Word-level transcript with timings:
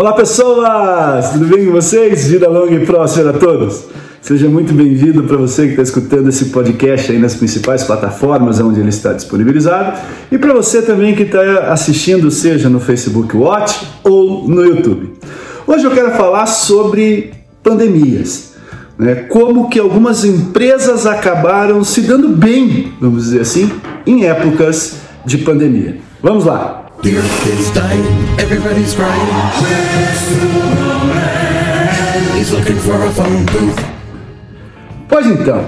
Olá 0.00 0.14
pessoas, 0.14 1.32
tudo 1.32 1.44
bem 1.44 1.66
com 1.66 1.72
vocês? 1.72 2.28
Vida 2.28 2.48
longa 2.48 2.72
e 2.72 2.86
próspera 2.86 3.28
a 3.28 3.32
todos. 3.34 3.84
Seja 4.22 4.48
muito 4.48 4.72
bem-vindo 4.72 5.24
para 5.24 5.36
você 5.36 5.64
que 5.64 5.72
está 5.72 5.82
escutando 5.82 6.30
esse 6.30 6.46
podcast 6.46 7.12
aí 7.12 7.18
nas 7.18 7.34
principais 7.34 7.84
plataformas 7.84 8.58
onde 8.60 8.80
ele 8.80 8.88
está 8.88 9.12
disponibilizado 9.12 10.00
e 10.32 10.38
para 10.38 10.54
você 10.54 10.80
também 10.80 11.14
que 11.14 11.24
está 11.24 11.70
assistindo, 11.70 12.30
seja 12.30 12.70
no 12.70 12.80
Facebook 12.80 13.36
Watch 13.36 13.88
ou 14.02 14.48
no 14.48 14.64
YouTube. 14.64 15.18
Hoje 15.66 15.84
eu 15.84 15.90
quero 15.90 16.12
falar 16.12 16.46
sobre 16.46 17.34
pandemias, 17.62 18.54
né? 18.98 19.16
como 19.28 19.68
que 19.68 19.78
algumas 19.78 20.24
empresas 20.24 21.04
acabaram 21.04 21.84
se 21.84 22.00
dando 22.00 22.30
bem, 22.30 22.94
vamos 22.98 23.24
dizer 23.24 23.42
assim, 23.42 23.70
em 24.06 24.24
épocas 24.24 24.94
de 25.26 25.36
pandemia. 25.36 25.98
Vamos 26.22 26.46
lá! 26.46 26.79
The 27.02 27.16
earth 27.16 27.46
is 27.46 27.70
dying, 27.70 28.04
everybody's 28.38 28.94
crying. 28.94 29.26
He's 32.36 32.52
looking 32.52 32.76
for 32.76 33.02
a 33.02 33.10
phone 33.10 33.46
booth. 33.46 33.82
Pois 35.08 35.26
então, 35.26 35.64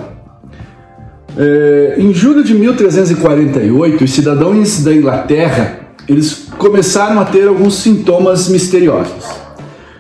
é, 1.39 1.95
em 1.97 2.13
julho 2.13 2.45
de 2.45 2.53
1348, 2.53 4.05
os 4.05 4.13
cidadãos 4.13 4.85
da 4.85 4.93
Inglaterra 4.93 5.79
eles 6.07 6.49
começaram 6.59 7.19
a 7.19 7.25
ter 7.25 7.49
alguns 7.49 7.77
sintomas 7.77 8.49
misteriosos. 8.49 9.25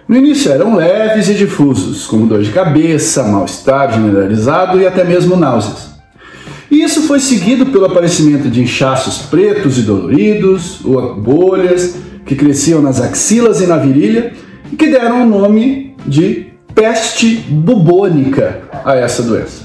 No 0.06 0.16
início 0.16 0.52
eram 0.52 0.76
leves 0.76 1.30
e 1.30 1.34
difusos, 1.34 2.06
como 2.06 2.26
dor 2.26 2.42
de 2.42 2.50
cabeça, 2.50 3.22
mal-estar 3.22 3.90
generalizado 3.94 4.78
e 4.78 4.86
até 4.86 5.02
mesmo 5.02 5.34
náuseas. 5.36 5.91
E 6.72 6.82
isso 6.82 7.02
foi 7.02 7.20
seguido 7.20 7.66
pelo 7.66 7.84
aparecimento 7.84 8.48
de 8.48 8.62
inchaços 8.62 9.26
pretos 9.26 9.76
e 9.76 9.82
doloridos, 9.82 10.82
ou 10.82 11.14
bolhas 11.14 11.98
que 12.24 12.34
cresciam 12.34 12.80
nas 12.80 12.98
axilas 12.98 13.60
e 13.60 13.66
na 13.66 13.76
virilha 13.76 14.32
e 14.72 14.76
que 14.76 14.90
deram 14.90 15.22
o 15.22 15.28
nome 15.28 15.94
de 16.06 16.46
peste 16.74 17.36
bubônica 17.50 18.62
a 18.86 18.96
essa 18.96 19.22
doença. 19.22 19.64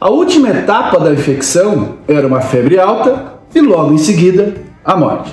A 0.00 0.08
última 0.08 0.50
etapa 0.50 1.00
da 1.00 1.12
infecção 1.12 1.96
era 2.06 2.28
uma 2.28 2.40
febre 2.42 2.78
alta 2.78 3.40
e 3.52 3.60
logo 3.60 3.92
em 3.92 3.98
seguida 3.98 4.54
a 4.84 4.96
morte. 4.96 5.32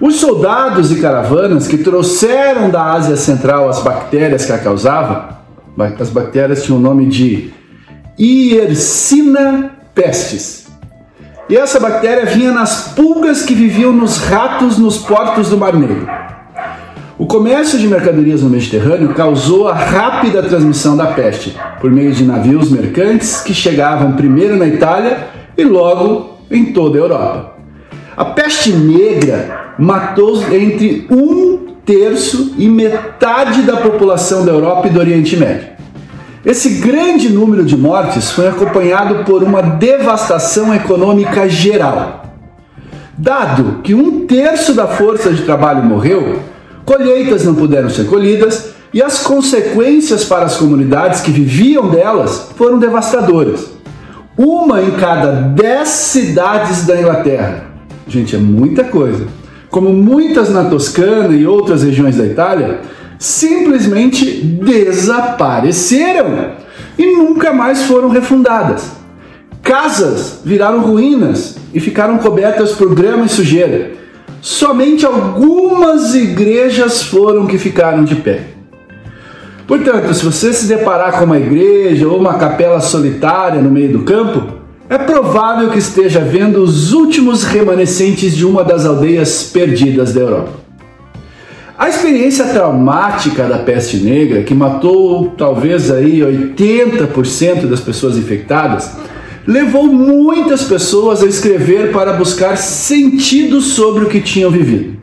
Os 0.00 0.16
soldados 0.16 0.90
e 0.92 0.96
caravanas 0.96 1.68
que 1.68 1.76
trouxeram 1.76 2.70
da 2.70 2.94
Ásia 2.94 3.16
Central 3.16 3.68
as 3.68 3.82
bactérias 3.82 4.46
que 4.46 4.52
a 4.52 4.58
causavam, 4.58 5.36
as 6.00 6.08
bactérias 6.08 6.64
tinham 6.64 6.78
o 6.78 6.82
nome 6.82 7.04
de 7.04 7.50
Yersinia 8.18 9.75
pestes. 9.96 10.66
E 11.48 11.56
essa 11.56 11.80
bactéria 11.80 12.26
vinha 12.26 12.52
nas 12.52 12.88
pulgas 12.88 13.42
que 13.42 13.54
viviam 13.54 13.92
nos 13.92 14.18
ratos 14.18 14.76
nos 14.76 14.98
portos 14.98 15.48
do 15.48 15.56
Mar 15.56 15.72
Negro. 15.74 16.06
O 17.18 17.24
comércio 17.24 17.78
de 17.78 17.88
mercadorias 17.88 18.42
no 18.42 18.50
Mediterrâneo 18.50 19.14
causou 19.14 19.66
a 19.66 19.74
rápida 19.74 20.42
transmissão 20.42 20.98
da 20.98 21.06
peste 21.06 21.56
por 21.80 21.90
meio 21.90 22.12
de 22.12 22.24
navios 22.24 22.70
mercantes 22.70 23.40
que 23.40 23.54
chegavam 23.54 24.12
primeiro 24.12 24.54
na 24.56 24.66
Itália 24.66 25.28
e 25.56 25.64
logo 25.64 26.36
em 26.50 26.74
toda 26.74 26.98
a 26.98 27.00
Europa. 27.00 27.54
A 28.14 28.24
peste 28.26 28.72
negra 28.72 29.72
matou 29.78 30.42
entre 30.52 31.06
um 31.10 31.74
terço 31.86 32.54
e 32.58 32.68
metade 32.68 33.62
da 33.62 33.78
população 33.78 34.44
da 34.44 34.52
Europa 34.52 34.88
e 34.88 34.90
do 34.90 35.00
Oriente 35.00 35.36
Médio. 35.36 35.75
Esse 36.46 36.68
grande 36.74 37.28
número 37.28 37.64
de 37.64 37.76
mortes 37.76 38.30
foi 38.30 38.46
acompanhado 38.46 39.24
por 39.24 39.42
uma 39.42 39.60
devastação 39.60 40.72
econômica 40.72 41.48
geral. 41.48 42.22
Dado 43.18 43.80
que 43.82 43.96
um 43.96 44.28
terço 44.28 44.72
da 44.72 44.86
força 44.86 45.32
de 45.32 45.42
trabalho 45.42 45.82
morreu, 45.82 46.38
colheitas 46.84 47.44
não 47.44 47.56
puderam 47.56 47.90
ser 47.90 48.06
colhidas 48.06 48.70
e 48.94 49.02
as 49.02 49.24
consequências 49.24 50.24
para 50.24 50.44
as 50.44 50.56
comunidades 50.56 51.20
que 51.20 51.32
viviam 51.32 51.90
delas 51.90 52.50
foram 52.54 52.78
devastadoras. 52.78 53.66
Uma 54.38 54.80
em 54.82 54.92
cada 54.92 55.32
dez 55.32 55.88
cidades 55.88 56.86
da 56.86 56.96
Inglaterra. 56.96 57.64
Gente, 58.06 58.36
é 58.36 58.38
muita 58.38 58.84
coisa. 58.84 59.26
Como 59.68 59.92
muitas 59.92 60.48
na 60.50 60.66
Toscana 60.66 61.34
e 61.34 61.44
outras 61.44 61.82
regiões 61.82 62.16
da 62.16 62.24
Itália, 62.24 62.82
simplesmente 63.18 64.42
desapareceram 64.42 66.52
e 66.98 67.16
nunca 67.16 67.52
mais 67.52 67.82
foram 67.82 68.08
refundadas. 68.08 68.92
Casas 69.62 70.40
viraram 70.44 70.80
ruínas 70.80 71.56
e 71.74 71.80
ficaram 71.80 72.18
cobertas 72.18 72.72
por 72.72 72.94
grama 72.94 73.26
e 73.26 73.28
sujeira. 73.28 73.92
Somente 74.40 75.04
algumas 75.04 76.14
igrejas 76.14 77.02
foram 77.02 77.46
que 77.46 77.58
ficaram 77.58 78.04
de 78.04 78.14
pé. 78.14 78.42
Portanto, 79.66 80.14
se 80.14 80.24
você 80.24 80.52
se 80.52 80.66
deparar 80.66 81.18
com 81.18 81.24
uma 81.24 81.38
igreja 81.38 82.06
ou 82.06 82.18
uma 82.18 82.34
capela 82.34 82.80
solitária 82.80 83.60
no 83.60 83.70
meio 83.70 83.92
do 83.92 84.04
campo, 84.04 84.54
é 84.88 84.96
provável 84.96 85.70
que 85.70 85.78
esteja 85.78 86.20
vendo 86.20 86.62
os 86.62 86.92
últimos 86.92 87.42
remanescentes 87.42 88.36
de 88.36 88.46
uma 88.46 88.62
das 88.62 88.86
aldeias 88.86 89.42
perdidas 89.42 90.12
da 90.12 90.20
Europa. 90.20 90.65
A 91.78 91.90
experiência 91.90 92.46
traumática 92.46 93.44
da 93.44 93.58
peste 93.58 93.98
negra, 93.98 94.42
que 94.42 94.54
matou 94.54 95.34
talvez 95.36 95.90
aí 95.90 96.20
80% 96.20 97.66
das 97.66 97.80
pessoas 97.80 98.16
infectadas, 98.16 98.92
levou 99.46 99.84
muitas 99.84 100.62
pessoas 100.62 101.22
a 101.22 101.26
escrever 101.26 101.92
para 101.92 102.14
buscar 102.14 102.56
sentido 102.56 103.60
sobre 103.60 104.04
o 104.04 104.08
que 104.08 104.22
tinham 104.22 104.50
vivido. 104.50 104.96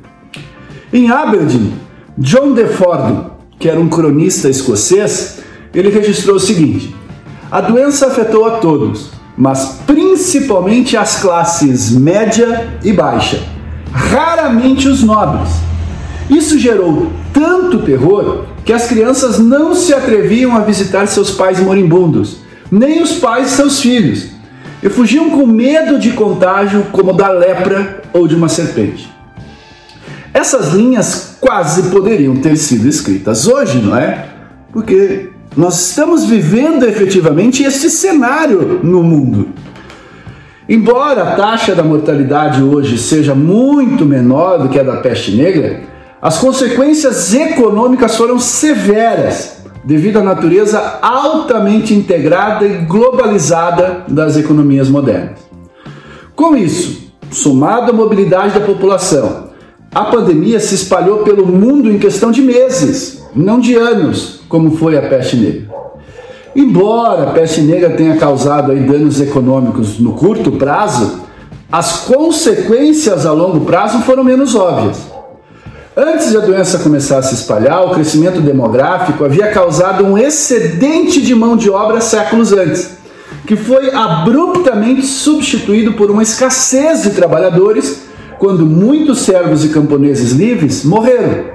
Em 0.92 1.12
Aberdeen, 1.12 1.74
John 2.18 2.54
DeFord, 2.54 3.28
que 3.60 3.70
era 3.70 3.80
um 3.80 3.88
cronista 3.88 4.50
escocês, 4.50 5.44
ele 5.76 5.92
registrou 5.92 6.38
o 6.38 6.40
seguinte: 6.40 6.96
a 7.52 7.62
doença 7.62 8.08
afetou 8.08 8.46
a 8.48 8.58
todos, 8.58 9.12
mas 9.38 9.80
principalmente 9.86 10.98
as 10.98 11.22
classes 11.22 11.92
média 11.92 12.80
e 12.84 12.92
baixa, 12.92 13.40
raramente 13.92 14.88
os 14.88 15.04
nobres. 15.04 15.73
Isso 16.30 16.58
gerou 16.58 17.12
tanto 17.34 17.80
terror 17.80 18.46
que 18.64 18.72
as 18.72 18.88
crianças 18.88 19.40
não 19.40 19.76
se 19.76 19.94
atreviam 19.94 20.56
a 20.56 20.60
visitar 20.60 21.08
seus 21.08 21.32
pais 21.32 21.60
moribundos, 21.60 22.38
nem 22.72 23.02
os 23.02 23.14
pais 23.14 23.50
seus 23.50 23.82
filhos, 23.82 24.28
e 24.82 24.90
fugiam 24.90 25.30
com 25.30 25.46
medo 25.46 26.00
de 26.00 26.12
contágio 26.12 26.86
como 26.92 27.14
da 27.14 27.30
lepra 27.30 28.02
ou 28.14 28.28
de 28.28 28.36
uma 28.36 28.50
serpente. 28.50 29.12
Essas 30.34 30.74
linhas 30.74 31.38
quase 31.40 31.90
poderiam 31.90 32.36
ter 32.38 32.56
sido 32.58 32.88
escritas 32.88 33.48
hoje, 33.48 33.80
não 33.80 33.96
é? 33.96 34.26
Porque 34.72 35.30
nós 35.56 35.90
estamos 35.90 36.26
vivendo 36.26 36.84
efetivamente 36.86 37.64
esse 37.64 37.90
cenário 37.90 38.80
no 38.82 39.04
mundo. 39.04 39.50
Embora 40.68 41.22
a 41.22 41.36
taxa 41.36 41.76
da 41.76 41.84
mortalidade 41.84 42.64
hoje 42.64 42.98
seja 42.98 43.36
muito 43.36 44.06
menor 44.06 44.58
do 44.58 44.70
que 44.70 44.80
a 44.80 44.84
da 44.84 44.98
peste 44.98 45.36
negra, 45.36 45.82
as 46.24 46.38
consequências 46.38 47.34
econômicas 47.34 48.16
foram 48.16 48.40
severas 48.40 49.58
devido 49.84 50.20
à 50.20 50.24
natureza 50.24 51.00
altamente 51.02 51.94
integrada 51.94 52.66
e 52.66 52.78
globalizada 52.86 54.06
das 54.08 54.38
economias 54.38 54.88
modernas. 54.88 55.40
Com 56.34 56.56
isso, 56.56 57.12
somado 57.30 57.92
à 57.92 57.94
mobilidade 57.94 58.58
da 58.58 58.66
população, 58.66 59.50
a 59.94 60.06
pandemia 60.06 60.62
se 60.62 60.76
espalhou 60.76 61.26
pelo 61.26 61.46
mundo 61.46 61.92
em 61.92 62.00
questão 62.00 62.32
de 62.32 62.42
meses, 62.42 63.22
não 63.36 63.60
de 63.60 63.76
anos, 63.76 64.40
como 64.48 64.78
foi 64.78 64.98
a 64.98 65.02
peste 65.02 65.36
negra. 65.36 65.76
Embora 66.56 67.24
a 67.24 67.34
peste 67.34 67.60
negra 67.60 67.98
tenha 67.98 68.16
causado 68.16 68.74
danos 68.74 69.20
econômicos 69.20 70.00
no 70.00 70.14
curto 70.14 70.54
prazo, 70.54 71.20
as 71.70 72.06
consequências 72.06 73.26
a 73.26 73.34
longo 73.34 73.66
prazo 73.66 74.00
foram 74.04 74.24
menos 74.24 74.56
óbvias. 74.56 75.13
Antes 75.96 76.32
de 76.32 76.38
a 76.38 76.40
doença 76.40 76.80
começar 76.80 77.20
a 77.20 77.22
se 77.22 77.36
espalhar, 77.36 77.86
o 77.86 77.92
crescimento 77.92 78.42
demográfico 78.42 79.24
havia 79.24 79.52
causado 79.52 80.04
um 80.04 80.18
excedente 80.18 81.22
de 81.22 81.36
mão 81.36 81.56
de 81.56 81.70
obra 81.70 82.02
séculos 82.02 82.52
antes, 82.52 82.98
que 83.46 83.56
foi 83.56 83.94
abruptamente 83.94 85.06
substituído 85.06 85.94
por 85.94 86.10
uma 86.10 86.24
escassez 86.24 87.04
de 87.04 87.12
trabalhadores 87.12 88.06
quando 88.40 88.66
muitos 88.66 89.20
servos 89.20 89.64
e 89.64 89.70
camponeses 89.70 90.32
livres 90.32 90.84
morreram. 90.84 91.54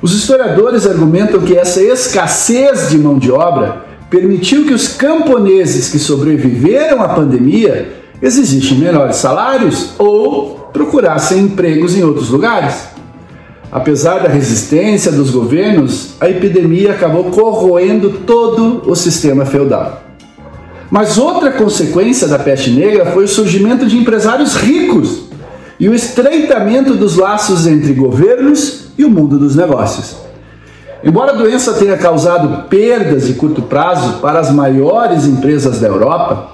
Os 0.00 0.14
historiadores 0.14 0.86
argumentam 0.86 1.42
que 1.42 1.54
essa 1.54 1.82
escassez 1.82 2.88
de 2.88 2.96
mão 2.96 3.18
de 3.18 3.30
obra 3.30 3.84
permitiu 4.08 4.64
que 4.64 4.72
os 4.72 4.88
camponeses 4.88 5.90
que 5.90 5.98
sobreviveram 5.98 7.02
à 7.02 7.10
pandemia 7.10 7.92
exigissem 8.22 8.78
menores 8.78 9.16
salários 9.16 9.90
ou 9.98 10.70
procurassem 10.72 11.40
empregos 11.40 11.94
em 11.94 12.02
outros 12.02 12.30
lugares. 12.30 12.91
Apesar 13.72 14.18
da 14.18 14.28
resistência 14.28 15.10
dos 15.10 15.30
governos, 15.30 16.10
a 16.20 16.28
epidemia 16.28 16.92
acabou 16.92 17.24
corroendo 17.30 18.10
todo 18.26 18.82
o 18.84 18.94
sistema 18.94 19.46
feudal. 19.46 20.02
Mas 20.90 21.16
outra 21.16 21.50
consequência 21.52 22.28
da 22.28 22.38
peste 22.38 22.68
negra 22.68 23.06
foi 23.06 23.24
o 23.24 23.28
surgimento 23.28 23.86
de 23.86 23.96
empresários 23.96 24.56
ricos 24.56 25.22
e 25.80 25.88
o 25.88 25.94
estreitamento 25.94 26.92
dos 26.92 27.16
laços 27.16 27.66
entre 27.66 27.94
governos 27.94 28.88
e 28.98 29.06
o 29.06 29.10
mundo 29.10 29.38
dos 29.38 29.56
negócios. 29.56 30.16
Embora 31.02 31.32
a 31.32 31.36
doença 31.36 31.72
tenha 31.72 31.96
causado 31.96 32.68
perdas 32.68 33.26
de 33.26 33.32
curto 33.32 33.62
prazo 33.62 34.18
para 34.20 34.38
as 34.38 34.50
maiores 34.52 35.24
empresas 35.24 35.80
da 35.80 35.88
Europa, 35.88 36.50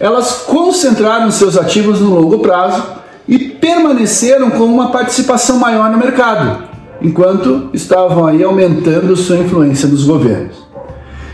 elas 0.00 0.42
concentraram 0.48 1.30
seus 1.30 1.56
ativos 1.56 2.00
no 2.00 2.12
longo 2.12 2.40
prazo 2.40 2.82
e 3.28 3.38
permaneceram 3.38 4.50
com 4.50 4.64
uma 4.64 4.90
participação 4.90 5.58
maior 5.58 5.90
no 5.90 5.98
mercado, 5.98 6.64
enquanto 7.00 7.70
estavam 7.72 8.26
aí 8.26 8.42
aumentando 8.42 9.16
sua 9.16 9.38
influência 9.38 9.88
nos 9.88 10.04
governos. 10.04 10.66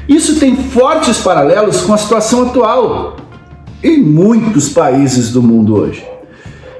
Isso 0.08 0.38
tem 0.38 0.56
fortes 0.56 1.18
paralelos 1.18 1.82
com 1.82 1.94
a 1.94 1.98
situação 1.98 2.48
atual 2.48 3.16
em 3.82 3.98
muitos 4.02 4.68
países 4.68 5.30
do 5.32 5.42
mundo 5.42 5.76
hoje. 5.76 6.04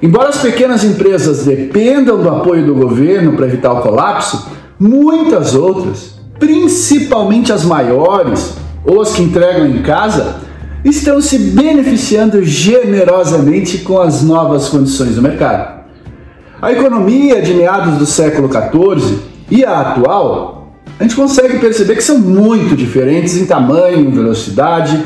Embora 0.01 0.31
as 0.31 0.39
pequenas 0.39 0.83
empresas 0.83 1.45
dependam 1.45 2.21
do 2.21 2.29
apoio 2.29 2.67
do 2.67 2.75
governo 2.75 3.35
para 3.35 3.47
evitar 3.47 3.73
o 3.73 3.83
colapso, 3.83 4.49
muitas 4.79 5.55
outras, 5.55 6.15
principalmente 6.41 7.53
as 7.53 7.65
maiores 7.65 8.55
ou 8.85 9.01
as 9.01 9.13
que 9.13 9.23
entregam 9.23 9.67
em 9.69 9.83
casa, 9.83 10.42
estão 10.85 11.21
se 11.21 11.39
beneficiando 11.39 12.43
generosamente 12.43 13.79
com 13.79 14.01
as 14.01 14.23
novas 14.23 14.69
condições 14.69 15.15
do 15.15 15.23
mercado. 15.23 15.83
A 16.61 16.73
economia 16.73 17.41
de 17.41 17.55
meados 17.55 17.99
do 17.99 18.07
século 18.07 18.49
XIV 18.49 19.19
e 19.51 19.65
a 19.65 19.81
atual, 19.81 20.73
a 20.99 21.03
gente 21.03 21.17
consegue 21.17 21.59
perceber 21.59 21.97
que 21.97 22.03
são 22.03 22.19
muito 22.19 22.77
diferentes 22.77 23.37
em 23.37 23.47
tamanho, 23.47 24.11
velocidade 24.11 25.05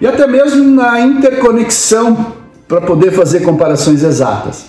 e 0.00 0.06
até 0.06 0.26
mesmo 0.26 0.64
na 0.64 1.00
interconexão 1.00 2.34
para 2.66 2.80
poder 2.80 3.12
fazer 3.12 3.40
comparações 3.40 4.02
exatas. 4.02 4.66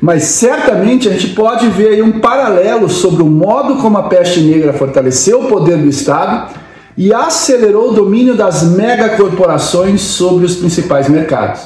Mas 0.00 0.24
certamente 0.24 1.08
a 1.08 1.12
gente 1.12 1.28
pode 1.28 1.68
ver 1.68 2.02
um 2.02 2.20
paralelo 2.20 2.88
sobre 2.88 3.22
o 3.22 3.26
modo 3.26 3.76
como 3.76 3.96
a 3.96 4.04
peste 4.04 4.40
negra 4.40 4.72
fortaleceu 4.72 5.42
o 5.42 5.48
poder 5.48 5.78
do 5.78 5.88
Estado 5.88 6.52
e 6.96 7.12
acelerou 7.12 7.90
o 7.90 7.94
domínio 7.94 8.34
das 8.34 8.62
megacorporações 8.62 10.00
sobre 10.00 10.44
os 10.44 10.56
principais 10.56 11.08
mercados. 11.08 11.62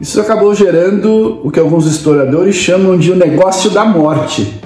Isso 0.00 0.20
acabou 0.20 0.54
gerando 0.54 1.40
o 1.42 1.50
que 1.50 1.58
alguns 1.58 1.84
historiadores 1.86 2.54
chamam 2.54 2.96
de 2.96 3.10
o 3.10 3.14
um 3.14 3.18
negócio 3.18 3.70
da 3.70 3.84
morte. 3.84 4.60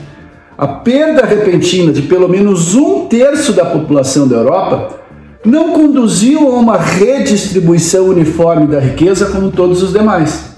A 0.59 0.67
perda 0.67 1.25
repentina 1.25 1.91
de 1.91 2.03
pelo 2.03 2.29
menos 2.29 2.75
um 2.75 3.07
terço 3.07 3.53
da 3.53 3.65
população 3.65 4.29
da 4.29 4.37
Europa 4.37 5.01
não 5.45 5.73
conduziu 5.73 6.47
a 6.49 6.59
uma 6.59 6.77
redistribuição 6.77 8.07
uniforme 8.07 8.67
da 8.67 8.79
riqueza 8.79 9.27
como 9.27 9.51
todos 9.51 9.83
os 9.83 9.93
demais. 9.93 10.53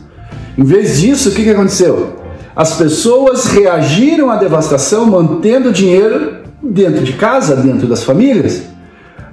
Em 0.59 0.65
vez 0.65 1.01
disso, 1.01 1.31
o 1.31 1.33
que 1.33 1.49
aconteceu? 1.49 2.17
As 2.55 2.77
pessoas 2.77 3.47
reagiram 3.47 4.31
à 4.31 4.37
devastação 4.37 5.07
mantendo 5.07 5.73
dinheiro 5.73 6.37
dentro 6.63 7.05
de 7.05 7.15
casa, 7.15 7.57
dentro 7.57 7.87
das 7.87 8.05
famílias. 8.05 8.74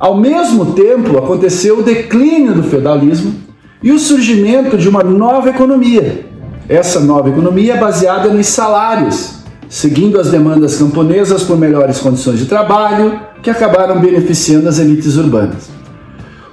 Ao 0.02 0.18
mesmo 0.18 0.74
tempo, 0.74 1.16
aconteceu 1.20 1.78
o 1.78 1.84
declínio 1.84 2.56
do 2.56 2.64
feudalismo 2.64 3.36
e 3.84 3.92
o 3.92 4.00
surgimento 4.00 4.76
de 4.76 4.90
uma 4.90 5.04
nova 5.04 5.52
economia. 5.52 6.26
Essa 6.68 7.00
nova 7.00 7.30
economia 7.30 7.76
é 7.76 7.78
baseada 7.80 8.28
nos 8.34 8.48
salários, 8.48 9.36
seguindo 9.70 10.20
as 10.20 10.32
demandas 10.32 10.76
camponesas 10.76 11.44
por 11.44 11.56
melhores 11.56 12.00
condições 12.00 12.40
de 12.40 12.48
trabalho, 12.48 13.20
que 13.44 13.50
acabaram 13.52 14.02
beneficiando 14.02 14.68
as 14.68 14.80
elites 14.80 15.18
urbanas. 15.18 15.70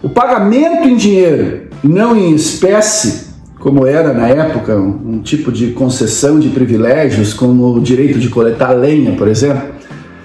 O 0.03 0.11
pagamento 0.11 0.87
em 0.87 0.95
dinheiro 0.95 1.69
não 1.83 2.15
em 2.15 2.35
espécie, 2.35 3.29
como 3.59 3.87
era 3.87 4.12
na 4.12 4.29
época 4.29 4.77
um, 4.77 5.15
um 5.15 5.23
tipo 5.23 5.50
de 5.50 5.69
concessão 5.69 6.39
de 6.39 6.50
privilégios, 6.50 7.33
como 7.33 7.75
o 7.75 7.81
direito 7.81 8.19
de 8.19 8.29
coletar 8.29 8.73
lenha, 8.73 9.12
por 9.12 9.27
exemplo, 9.27 9.77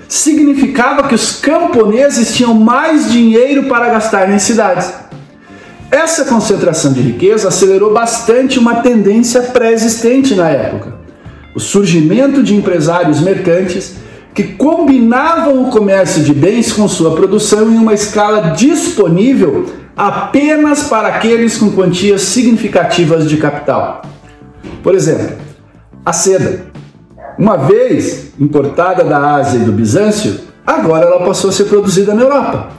significava 0.07 1.07
que 1.07 1.15
os 1.15 1.33
camponeses 1.33 2.35
tinham 2.35 2.53
mais 2.53 3.11
dinheiro 3.11 3.63
para 3.63 3.89
gastar 3.89 4.31
em 4.31 4.39
cidades. 4.39 4.91
Essa 5.89 6.25
concentração 6.25 6.91
de 6.91 7.01
riqueza 7.01 7.47
acelerou 7.47 7.93
bastante 7.93 8.57
uma 8.57 8.81
tendência 8.81 9.41
pré-existente 9.41 10.33
na 10.33 10.49
época: 10.49 10.95
o 11.55 11.59
surgimento 11.59 12.41
de 12.41 12.55
empresários 12.55 13.19
mercantes 13.19 13.95
que 14.33 14.43
combinavam 14.43 15.63
o 15.63 15.69
comércio 15.69 16.23
de 16.23 16.33
bens 16.33 16.71
com 16.71 16.87
sua 16.87 17.15
produção 17.15 17.71
em 17.71 17.77
uma 17.77 17.93
escala 17.93 18.51
disponível 18.51 19.71
apenas 19.95 20.83
para 20.83 21.09
aqueles 21.09 21.57
com 21.57 21.71
quantias 21.71 22.23
significativas 22.23 23.29
de 23.29 23.37
capital. 23.37 24.01
Por 24.81 24.95
exemplo, 24.95 25.37
a 26.03 26.11
seda. 26.11 26.72
Uma 27.37 27.57
vez 27.57 28.31
importada 28.39 29.03
da 29.03 29.35
Ásia 29.35 29.59
e 29.59 29.63
do 29.63 29.71
Bizâncio, 29.71 30.39
agora 30.65 31.05
ela 31.05 31.25
passou 31.25 31.49
a 31.49 31.53
ser 31.53 31.65
produzida 31.65 32.13
na 32.13 32.21
Europa. 32.21 32.69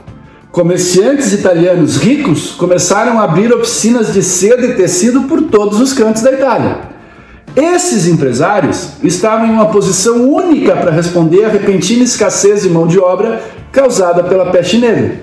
Comerciantes 0.51 1.33
italianos 1.33 1.97
ricos 1.97 2.51
começaram 2.51 3.19
a 3.19 3.25
abrir 3.25 3.53
oficinas 3.53 4.13
de 4.13 4.23
seda 4.23 4.65
e 4.65 4.75
tecido 4.75 5.23
por 5.23 5.41
todos 5.43 5.81
os 5.81 5.91
cantos 5.91 6.21
da 6.21 6.31
Itália. 6.31 6.77
Esses 7.53 8.07
empresários 8.07 8.91
estavam 9.03 9.47
em 9.47 9.51
uma 9.51 9.67
posição 9.67 10.29
única 10.29 10.75
para 10.75 10.91
responder 10.91 11.43
à 11.43 11.49
repentina 11.49 12.03
escassez 12.03 12.63
de 12.63 12.69
mão 12.69 12.87
de 12.87 12.99
obra 12.99 13.41
causada 13.71 14.23
pela 14.23 14.51
peste 14.51 14.77
negra. 14.77 15.19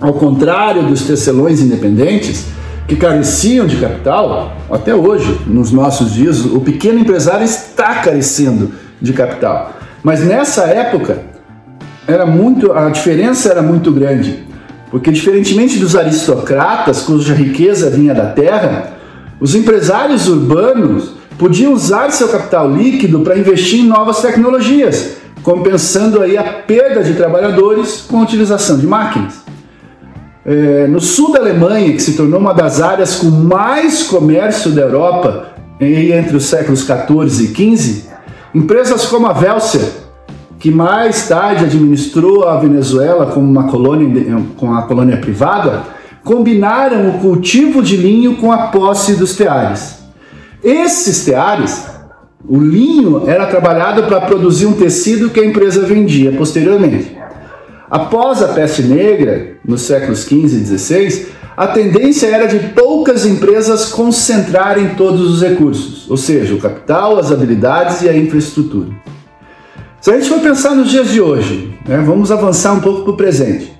Ao 0.00 0.12
contrário 0.12 0.84
dos 0.84 1.02
tecelões 1.02 1.60
independentes, 1.60 2.46
que 2.86 2.96
careciam 2.96 3.66
de 3.66 3.76
capital, 3.76 4.56
até 4.70 4.94
hoje, 4.94 5.40
nos 5.46 5.70
nossos 5.70 6.12
dias, 6.12 6.44
o 6.44 6.60
pequeno 6.60 6.98
empresário 6.98 7.44
está 7.44 7.96
carecendo 7.96 8.72
de 9.00 9.12
capital. 9.12 9.74
Mas 10.02 10.24
nessa 10.24 10.64
época, 10.64 11.22
era 12.06 12.26
muito, 12.26 12.72
a 12.72 12.90
diferença 12.90 13.48
era 13.48 13.62
muito 13.62 13.92
grande, 13.92 14.44
porque 14.90 15.10
diferentemente 15.10 15.78
dos 15.78 15.94
aristocratas 15.94 17.02
cuja 17.02 17.34
riqueza 17.34 17.88
vinha 17.88 18.12
da 18.12 18.26
terra, 18.26 18.94
os 19.40 19.54
empresários 19.54 20.28
urbanos 20.28 21.12
podiam 21.38 21.72
usar 21.72 22.10
seu 22.10 22.28
capital 22.28 22.70
líquido 22.70 23.20
para 23.20 23.38
investir 23.38 23.80
em 23.80 23.86
novas 23.86 24.20
tecnologias, 24.20 25.16
compensando 25.42 26.20
aí 26.20 26.36
a 26.36 26.44
perda 26.44 27.02
de 27.02 27.14
trabalhadores 27.14 28.04
com 28.08 28.18
a 28.18 28.22
utilização 28.22 28.78
de 28.78 28.86
máquinas. 28.86 29.42
É, 30.44 30.88
no 30.88 31.00
sul 31.00 31.32
da 31.32 31.38
Alemanha, 31.38 31.92
que 31.92 32.02
se 32.02 32.16
tornou 32.16 32.40
uma 32.40 32.52
das 32.52 32.80
áreas 32.80 33.16
com 33.16 33.30
mais 33.30 34.02
comércio 34.02 34.72
da 34.72 34.82
Europa 34.82 35.52
entre 35.80 36.36
os 36.36 36.46
séculos 36.46 36.82
14 36.82 37.44
e 37.44 37.48
15, 37.48 38.08
empresas 38.54 39.06
como 39.06 39.26
a 39.26 39.32
Velser, 39.32 39.82
que 40.58 40.70
mais 40.70 41.28
tarde 41.28 41.64
administrou 41.64 42.48
a 42.48 42.56
Venezuela 42.56 43.26
como 43.26 43.48
uma 43.48 43.68
colônia, 43.68 44.40
com 44.56 44.74
a 44.74 44.82
colônia 44.82 45.16
privada, 45.16 45.82
combinaram 46.24 47.08
o 47.08 47.18
cultivo 47.18 47.82
de 47.82 47.96
linho 47.96 48.36
com 48.36 48.52
a 48.52 48.68
posse 48.68 49.14
dos 49.14 49.34
teares. 49.34 50.02
Esses 50.62 51.24
teares, 51.24 51.84
o 52.48 52.58
linho 52.58 53.28
era 53.28 53.46
trabalhado 53.46 54.04
para 54.04 54.20
produzir 54.20 54.66
um 54.66 54.72
tecido 54.72 55.30
que 55.30 55.40
a 55.40 55.44
empresa 55.44 55.84
vendia 55.84 56.32
posteriormente. 56.32 57.21
Após 57.92 58.42
a 58.42 58.48
peste 58.48 58.80
negra, 58.84 59.58
nos 59.62 59.82
séculos 59.82 60.24
15 60.24 60.56
e 60.56 60.60
16, 60.60 61.26
a 61.54 61.66
tendência 61.66 62.26
era 62.26 62.46
de 62.46 62.70
poucas 62.70 63.26
empresas 63.26 63.90
concentrarem 63.90 64.94
todos 64.94 65.30
os 65.30 65.42
recursos, 65.42 66.10
ou 66.10 66.16
seja, 66.16 66.54
o 66.54 66.58
capital, 66.58 67.18
as 67.18 67.30
habilidades 67.30 68.00
e 68.00 68.08
a 68.08 68.16
infraestrutura. 68.16 68.88
Se 70.00 70.10
a 70.10 70.14
gente 70.14 70.26
for 70.26 70.40
pensar 70.40 70.74
nos 70.74 70.90
dias 70.90 71.10
de 71.10 71.20
hoje, 71.20 71.78
né, 71.86 71.98
vamos 71.98 72.32
avançar 72.32 72.72
um 72.72 72.80
pouco 72.80 73.02
para 73.02 73.12
o 73.12 73.16
presente. 73.18 73.70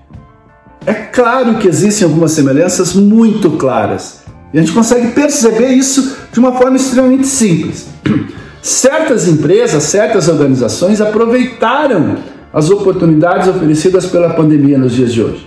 É 0.84 0.92
claro 0.92 1.54
que 1.54 1.66
existem 1.66 2.06
algumas 2.06 2.32
semelhanças 2.32 2.92
muito 2.92 3.52
claras, 3.52 4.24
e 4.52 4.58
a 4.58 4.60
gente 4.60 4.74
consegue 4.74 5.12
perceber 5.12 5.68
isso 5.68 6.18
de 6.30 6.38
uma 6.38 6.52
forma 6.52 6.76
extremamente 6.76 7.26
simples. 7.26 7.86
Certas 8.60 9.26
empresas, 9.26 9.82
certas 9.82 10.28
organizações 10.28 11.00
aproveitaram 11.00 12.18
as 12.52 12.70
oportunidades 12.70 13.48
oferecidas 13.48 14.06
pela 14.06 14.30
pandemia 14.34 14.76
nos 14.76 14.92
dias 14.92 15.12
de 15.12 15.22
hoje. 15.22 15.46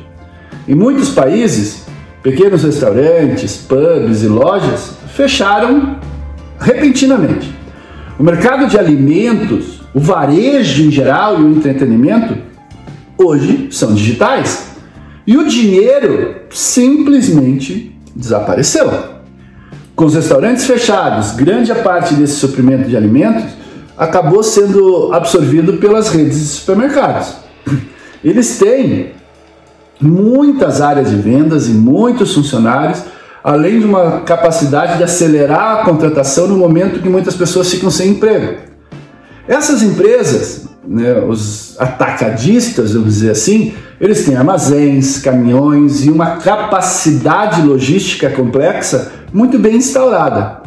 Em 0.68 0.74
muitos 0.74 1.10
países, 1.10 1.86
pequenos 2.24 2.64
restaurantes, 2.64 3.58
pubs 3.58 4.24
e 4.24 4.28
lojas 4.28 4.94
fecharam 5.14 6.00
repentinamente. 6.60 7.54
O 8.18 8.24
mercado 8.24 8.68
de 8.68 8.78
alimentos, 8.80 9.82
o 9.94 10.00
varejo 10.00 10.84
em 10.84 10.92
geral 10.92 11.40
e 11.40 11.44
o 11.44 11.52
entretenimento 11.52 12.36
hoje 13.18 13.68
são 13.72 13.94
digitais. 13.94 14.70
E 15.28 15.38
o 15.38 15.48
dinheiro 15.48 16.36
simplesmente 16.50 17.96
desapareceu. 18.16 18.92
Com 19.96 20.06
os 20.06 20.16
restaurantes 20.16 20.66
fechados, 20.66 21.32
grande 21.32 21.74
parte 21.76 22.16
desse 22.16 22.36
suprimento 22.36 22.90
de 22.90 22.98
alimentos 22.98 23.46
acabou 23.98 24.44
sendo 24.44 25.14
absorvido 25.14 25.74
pelas 25.74 26.10
redes 26.10 26.40
de 26.40 26.48
supermercados. 26.48 27.36
Eles 28.24 28.58
têm 28.58 29.12
muitas 30.02 30.82
áreas 30.82 31.10
de 31.10 31.16
vendas 31.16 31.68
e 31.68 31.72
muitos 31.72 32.34
funcionários, 32.34 33.04
além 33.44 33.80
de 33.80 33.86
uma 33.86 34.22
capacidade 34.22 34.98
de 34.98 35.04
acelerar 35.04 35.80
a 35.80 35.84
contratação 35.84 36.48
no 36.48 36.58
momento 36.58 37.00
que 37.00 37.10
muitas 37.10 37.36
pessoas 37.36 37.70
ficam 37.70 37.90
sem 37.90 38.12
emprego. 38.12 38.58
Essas 39.48 39.84
empresas, 39.84 40.68
né, 40.86 41.20
os 41.20 41.80
atacadistas, 41.80 42.94
vamos 42.94 43.14
dizer 43.14 43.32
assim, 43.32 43.76
eles 44.02 44.26
têm 44.26 44.36
armazéns, 44.36 45.20
caminhões 45.20 46.04
e 46.04 46.10
uma 46.10 46.38
capacidade 46.38 47.62
logística 47.62 48.30
complexa 48.30 49.12
muito 49.32 49.60
bem 49.60 49.76
instaurada. 49.76 50.62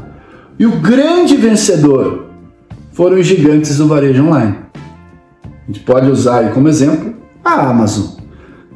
E 0.58 0.64
o 0.64 0.76
grande 0.78 1.36
vencedor 1.36 2.27
foram 2.98 3.16
os 3.16 3.28
gigantes 3.28 3.78
do 3.78 3.86
varejo 3.86 4.24
online. 4.24 4.56
A 5.44 5.66
gente 5.68 5.84
pode 5.84 6.10
usar 6.10 6.52
como 6.52 6.68
exemplo 6.68 7.14
a 7.44 7.70
Amazon. 7.70 8.16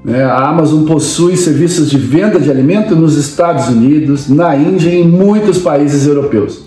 Né? 0.05 0.23
A 0.23 0.49
Amazon 0.49 0.85
possui 0.85 1.37
serviços 1.37 1.91
de 1.91 1.99
venda 1.99 2.39
de 2.39 2.49
alimento 2.49 2.95
nos 2.95 3.17
Estados 3.17 3.67
Unidos, 3.67 4.29
na 4.29 4.55
Índia 4.55 4.91
e 4.91 5.01
em 5.01 5.09
muitos 5.09 5.59
países 5.59 6.07
europeus. 6.07 6.67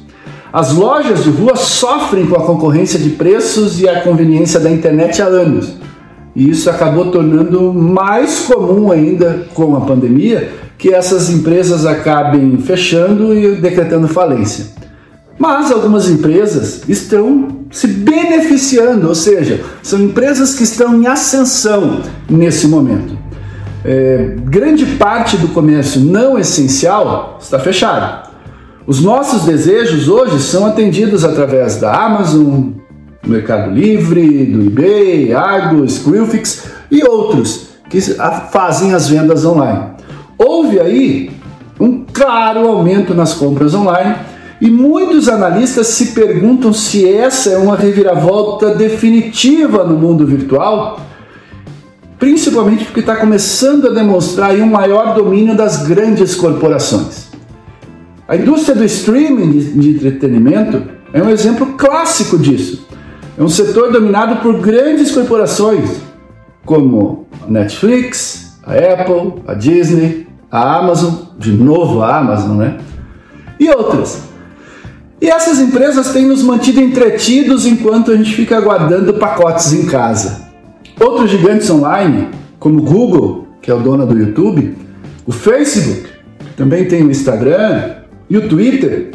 As 0.52 0.74
lojas 0.74 1.24
de 1.24 1.30
rua 1.30 1.56
sofrem 1.56 2.26
com 2.26 2.36
a 2.36 2.46
concorrência 2.46 3.00
de 3.00 3.12
preços 3.12 3.80
e 3.80 3.88
a 3.88 4.02
conveniência 4.02 4.60
da 4.60 4.70
internet 4.70 5.22
há 5.22 5.28
anos. 5.28 5.78
E 6.36 6.50
isso 6.50 6.70
acabou 6.70 7.10
tornando 7.10 7.74
mais 7.74 8.42
comum 8.42 8.92
ainda 8.92 9.46
com 9.54 9.78
a 9.78 9.82
pandemia 9.82 10.52
que 10.78 10.94
essas 10.94 11.30
empresas 11.30 11.86
acabem 11.86 12.58
fechando 12.58 13.34
e 13.34 13.56
decretando 13.56 14.10
falência. 14.10 14.76
Mas 15.38 15.72
algumas 15.72 16.10
empresas 16.10 16.84
estão 16.88 17.66
se 17.72 17.88
beneficiando, 17.88 19.08
ou 19.08 19.16
seja, 19.16 19.62
são 19.84 20.00
empresas 20.00 20.56
que 20.56 20.64
estão 20.64 20.96
em 20.96 21.08
ascensão 21.08 22.02
nesse 22.30 22.68
momento. 22.68 23.18
É, 23.84 24.36
grande 24.46 24.86
parte 24.98 25.38
do 25.38 25.50
comércio 25.50 26.00
não 26.02 26.40
essencial 26.40 27.38
está 27.42 27.60
fechado. 27.60 28.30
Os 28.88 29.02
nossos 29.02 29.44
desejos 29.44 30.08
hoje 30.08 30.40
são 30.40 30.66
atendidos 30.66 31.26
através 31.26 31.78
da 31.78 32.06
Amazon, 32.06 32.70
Mercado 33.26 33.72
Livre, 33.72 34.46
do 34.46 34.68
eBay, 34.68 35.34
Argos, 35.34 36.00
Quilfix 36.00 36.66
e 36.90 37.04
outros 37.04 37.70
que 37.90 38.00
fazem 38.52 38.94
as 38.94 39.10
vendas 39.10 39.44
online. 39.44 39.96
Houve 40.38 40.80
aí 40.80 41.32
um 41.80 42.06
claro 42.12 42.68
aumento 42.68 43.14
nas 43.14 43.34
compras 43.34 43.74
online 43.74 44.16
e 44.66 44.72
muitos 44.72 45.30
analistas 45.30 45.86
se 45.90 46.14
perguntam 46.14 46.74
se 46.74 47.08
essa 47.08 47.52
é 47.52 47.58
uma 47.60 47.76
reviravolta 47.76 48.74
definitiva 48.74 49.84
no 49.84 49.96
mundo 49.96 50.26
virtual, 50.26 51.02
principalmente 52.18 52.84
porque 52.84 53.02
está 53.02 53.16
começando 53.16 53.86
a 53.86 53.94
demonstrar 53.94 54.56
um 54.56 54.66
maior 54.66 55.14
domínio 55.14 55.56
das 55.56 55.86
grandes 55.88 56.34
corporações. 56.34 57.28
A 58.28 58.36
indústria 58.36 58.76
do 58.76 58.84
streaming 58.86 59.52
de 59.52 59.90
entretenimento 59.98 60.82
é 61.14 61.22
um 61.22 61.30
exemplo 61.30 61.76
clássico 61.78 62.36
disso. 62.36 62.88
É 63.38 63.44
um 63.44 63.50
setor 63.50 63.92
dominado 63.92 64.42
por 64.42 64.60
grandes 64.60 65.12
corporações, 65.12 66.02
como 66.66 67.28
a 67.48 67.52
Netflix, 67.52 68.58
a 68.64 68.74
Apple, 68.74 69.44
a 69.46 69.54
Disney, 69.54 70.26
a 70.50 70.80
Amazon, 70.80 71.14
de 71.38 71.52
novo 71.52 72.02
a 72.02 72.18
Amazon, 72.18 72.58
né? 72.58 72.80
E 73.60 73.70
outras. 73.70 74.34
E 75.22 75.30
essas 75.30 75.60
empresas 75.60 76.12
têm 76.12 76.26
nos 76.26 76.44
mantido 76.44 76.82
entretidos 76.82 77.66
enquanto 77.66 78.12
a 78.12 78.16
gente 78.18 78.36
fica 78.36 78.58
aguardando 78.58 79.14
pacotes 79.14 79.74
em 79.74 79.86
casa. 79.86 80.46
Outros 81.00 81.32
gigantes 81.32 81.70
online, 81.70 82.30
como 82.60 82.80
o 82.80 82.84
Google, 82.84 83.48
que 83.62 83.72
é 83.72 83.74
o 83.74 83.80
dono 83.80 84.06
do 84.06 84.18
YouTube, 84.18 84.76
o 85.26 85.32
Facebook, 85.32 86.10
também 86.56 86.86
tem 86.86 87.04
o 87.04 87.12
Instagram, 87.12 87.96
e 88.30 88.38
o 88.38 88.48
Twitter, 88.48 89.12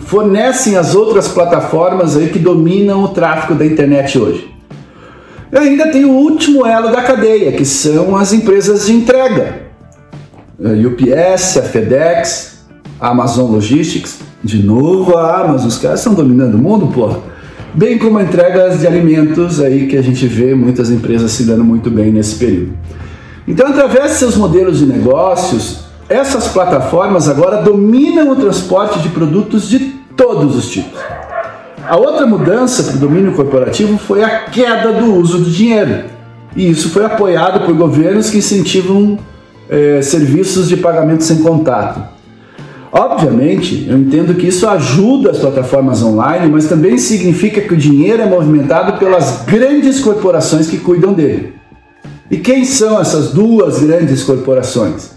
fornecem 0.00 0.76
as 0.76 0.94
outras 0.94 1.28
plataformas 1.28 2.16
aí 2.16 2.28
que 2.28 2.38
dominam 2.38 3.04
o 3.04 3.08
tráfego 3.08 3.54
da 3.54 3.64
internet 3.64 4.18
hoje. 4.18 4.50
E 5.52 5.56
ainda 5.56 5.88
tem 5.88 6.04
o 6.04 6.10
último 6.10 6.66
elo 6.66 6.90
da 6.90 7.02
cadeia, 7.02 7.52
que 7.52 7.64
são 7.64 8.16
as 8.16 8.32
empresas 8.32 8.86
de 8.86 8.92
entrega. 8.92 9.62
A 10.62 10.68
UPS, 10.68 11.56
a 11.56 11.62
FedEx, 11.62 12.59
a 13.00 13.08
Amazon 13.08 13.50
Logistics, 13.50 14.20
de 14.42 14.62
novo 14.62 15.16
a 15.16 15.40
Amazon, 15.40 15.68
os 15.68 15.78
caras 15.78 16.00
estão 16.00 16.14
dominando 16.14 16.54
o 16.54 16.58
mundo, 16.58 16.88
porra. 16.88 17.18
Bem 17.72 17.98
como 17.98 18.18
a 18.18 18.22
entrega 18.22 18.76
de 18.76 18.86
alimentos 18.86 19.60
aí 19.60 19.86
que 19.86 19.96
a 19.96 20.02
gente 20.02 20.26
vê 20.26 20.54
muitas 20.54 20.90
empresas 20.90 21.30
se 21.30 21.44
dando 21.44 21.62
muito 21.62 21.90
bem 21.90 22.10
nesse 22.10 22.34
período. 22.34 22.72
Então, 23.46 23.68
através 23.68 24.12
de 24.12 24.18
seus 24.18 24.36
modelos 24.36 24.78
de 24.78 24.86
negócios, 24.86 25.84
essas 26.08 26.48
plataformas 26.48 27.28
agora 27.28 27.62
dominam 27.62 28.30
o 28.30 28.36
transporte 28.36 28.98
de 28.98 29.08
produtos 29.10 29.68
de 29.68 29.78
todos 30.16 30.56
os 30.56 30.68
tipos. 30.68 30.98
A 31.88 31.96
outra 31.96 32.26
mudança 32.26 32.82
para 32.82 32.96
o 32.96 32.98
domínio 32.98 33.32
corporativo 33.32 33.96
foi 33.98 34.22
a 34.22 34.40
queda 34.40 34.92
do 34.92 35.14
uso 35.14 35.38
do 35.38 35.50
dinheiro. 35.50 36.04
E 36.54 36.68
isso 36.68 36.90
foi 36.90 37.04
apoiado 37.04 37.64
por 37.64 37.74
governos 37.74 38.28
que 38.30 38.38
incentivam 38.38 39.18
é, 39.68 40.02
serviços 40.02 40.68
de 40.68 40.76
pagamento 40.76 41.24
sem 41.24 41.38
contato. 41.38 42.19
Obviamente, 42.92 43.86
eu 43.88 43.96
entendo 43.96 44.34
que 44.34 44.48
isso 44.48 44.68
ajuda 44.68 45.30
as 45.30 45.38
plataformas 45.38 46.02
online, 46.02 46.50
mas 46.50 46.66
também 46.66 46.98
significa 46.98 47.60
que 47.60 47.72
o 47.72 47.76
dinheiro 47.76 48.20
é 48.20 48.26
movimentado 48.26 48.98
pelas 48.98 49.42
grandes 49.44 50.00
corporações 50.00 50.66
que 50.66 50.78
cuidam 50.78 51.12
dele. 51.12 51.54
E 52.28 52.36
quem 52.36 52.64
são 52.64 53.00
essas 53.00 53.32
duas 53.32 53.80
grandes 53.80 54.24
corporações? 54.24 55.12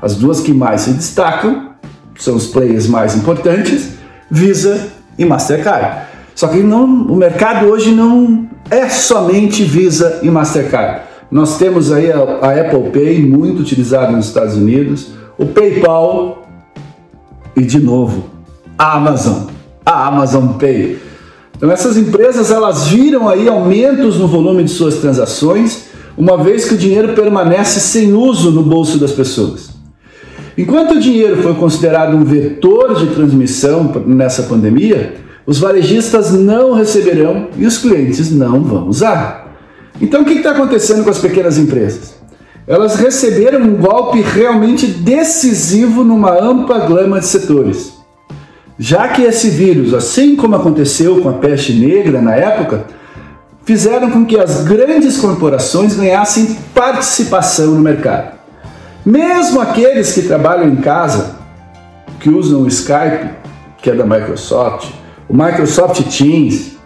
As 0.00 0.14
duas 0.16 0.40
que 0.40 0.54
mais 0.54 0.82
se 0.82 0.92
destacam 0.92 1.72
são 2.18 2.34
os 2.34 2.46
players 2.46 2.86
mais 2.86 3.14
importantes, 3.14 3.90
Visa 4.30 4.88
e 5.18 5.24
Mastercard. 5.24 6.06
Só 6.34 6.48
que 6.48 6.58
não, 6.58 6.84
o 6.84 7.16
mercado 7.16 7.66
hoje 7.66 7.90
não 7.90 8.48
é 8.70 8.88
somente 8.88 9.64
Visa 9.64 10.20
e 10.22 10.30
Mastercard. 10.30 11.02
Nós 11.30 11.58
temos 11.58 11.92
aí 11.92 12.10
a, 12.10 12.18
a 12.18 12.60
Apple 12.60 12.90
Pay, 12.90 13.20
muito 13.26 13.60
utilizada 13.60 14.12
nos 14.12 14.26
Estados 14.26 14.56
Unidos, 14.56 15.08
o 15.36 15.46
PayPal 15.46 16.37
e, 17.58 17.64
de 17.64 17.80
novo, 17.80 18.24
a 18.78 18.96
Amazon, 18.96 19.48
a 19.84 20.06
Amazon 20.06 20.52
Pay. 20.58 20.98
Então 21.56 21.70
essas 21.72 21.96
empresas 21.96 22.52
elas 22.52 22.86
viram 22.86 23.28
aí 23.28 23.48
aumentos 23.48 24.16
no 24.16 24.28
volume 24.28 24.62
de 24.62 24.70
suas 24.70 24.96
transações, 24.96 25.88
uma 26.16 26.42
vez 26.42 26.64
que 26.66 26.74
o 26.74 26.78
dinheiro 26.78 27.14
permanece 27.14 27.80
sem 27.80 28.12
uso 28.12 28.52
no 28.52 28.62
bolso 28.62 28.98
das 28.98 29.10
pessoas. 29.10 29.70
Enquanto 30.56 30.94
o 30.94 31.00
dinheiro 31.00 31.42
foi 31.42 31.54
considerado 31.54 32.16
um 32.16 32.24
vetor 32.24 32.94
de 32.94 33.08
transmissão 33.08 33.92
nessa 34.06 34.44
pandemia, 34.44 35.16
os 35.44 35.58
varejistas 35.58 36.32
não 36.32 36.74
receberão 36.74 37.48
e 37.56 37.66
os 37.66 37.78
clientes 37.78 38.30
não 38.30 38.62
vão 38.62 38.88
usar. 38.88 39.56
Então 40.00 40.22
o 40.22 40.24
que 40.24 40.34
está 40.34 40.52
acontecendo 40.52 41.02
com 41.02 41.10
as 41.10 41.18
pequenas 41.18 41.58
empresas? 41.58 42.14
Elas 42.68 42.96
receberam 42.96 43.62
um 43.62 43.76
golpe 43.76 44.20
realmente 44.20 44.86
decisivo 44.86 46.04
numa 46.04 46.38
ampla 46.38 46.86
gama 46.86 47.18
de 47.18 47.26
setores. 47.26 47.94
Já 48.78 49.08
que 49.08 49.22
esse 49.22 49.48
vírus, 49.48 49.94
assim 49.94 50.36
como 50.36 50.54
aconteceu 50.54 51.22
com 51.22 51.30
a 51.30 51.32
peste 51.32 51.72
negra 51.72 52.20
na 52.20 52.34
época, 52.34 52.84
fizeram 53.64 54.10
com 54.10 54.26
que 54.26 54.38
as 54.38 54.64
grandes 54.64 55.16
corporações 55.16 55.96
ganhassem 55.96 56.58
participação 56.74 57.68
no 57.68 57.80
mercado. 57.80 58.36
Mesmo 59.04 59.62
aqueles 59.62 60.12
que 60.12 60.22
trabalham 60.22 60.68
em 60.68 60.76
casa, 60.76 61.36
que 62.20 62.28
usam 62.28 62.62
o 62.62 62.68
Skype, 62.68 63.30
que 63.80 63.88
é 63.88 63.94
da 63.94 64.04
Microsoft, 64.04 64.90
o 65.26 65.34
Microsoft 65.34 66.02
Teams, 66.14 66.76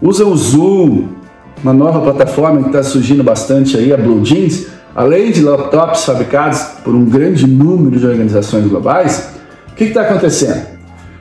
usam 0.00 0.32
o 0.32 0.36
Zoom, 0.36 1.08
uma 1.62 1.74
nova 1.74 2.00
plataforma 2.00 2.62
que 2.62 2.68
está 2.68 2.82
surgindo 2.82 3.22
bastante 3.22 3.76
aí, 3.76 3.92
a 3.92 3.96
Blue 3.96 4.24
Jeans, 4.24 4.77
além 4.94 5.30
de 5.30 5.42
laptops 5.42 6.04
fabricados 6.04 6.60
por 6.84 6.94
um 6.94 7.04
grande 7.04 7.46
número 7.46 7.98
de 7.98 8.06
organizações 8.06 8.66
globais, 8.66 9.30
o 9.70 9.74
que 9.74 9.84
está 9.84 10.02
acontecendo? 10.02 10.66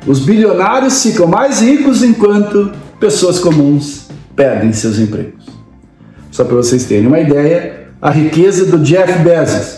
Os 0.06 0.20
bilionários 0.20 1.02
ficam 1.04 1.28
mais 1.28 1.62
ricos 1.62 2.02
enquanto 2.04 2.72
pessoas 3.00 3.40
comuns 3.40 4.08
perdem 4.36 4.72
seus 4.74 4.98
empregos. 5.00 5.46
Só 6.32 6.44
para 6.44 6.56
vocês 6.56 6.86
terem 6.86 7.08
uma 7.08 7.20
ideia, 7.20 7.88
a 8.02 8.10
riqueza 8.10 8.66
do 8.66 8.80
Jeff 8.80 9.20
Bezos 9.20 9.78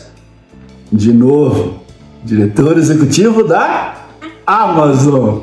de 0.91 1.13
novo, 1.13 1.81
diretor 2.23 2.77
executivo 2.77 3.43
da 3.43 3.95
Amazon. 4.45 5.41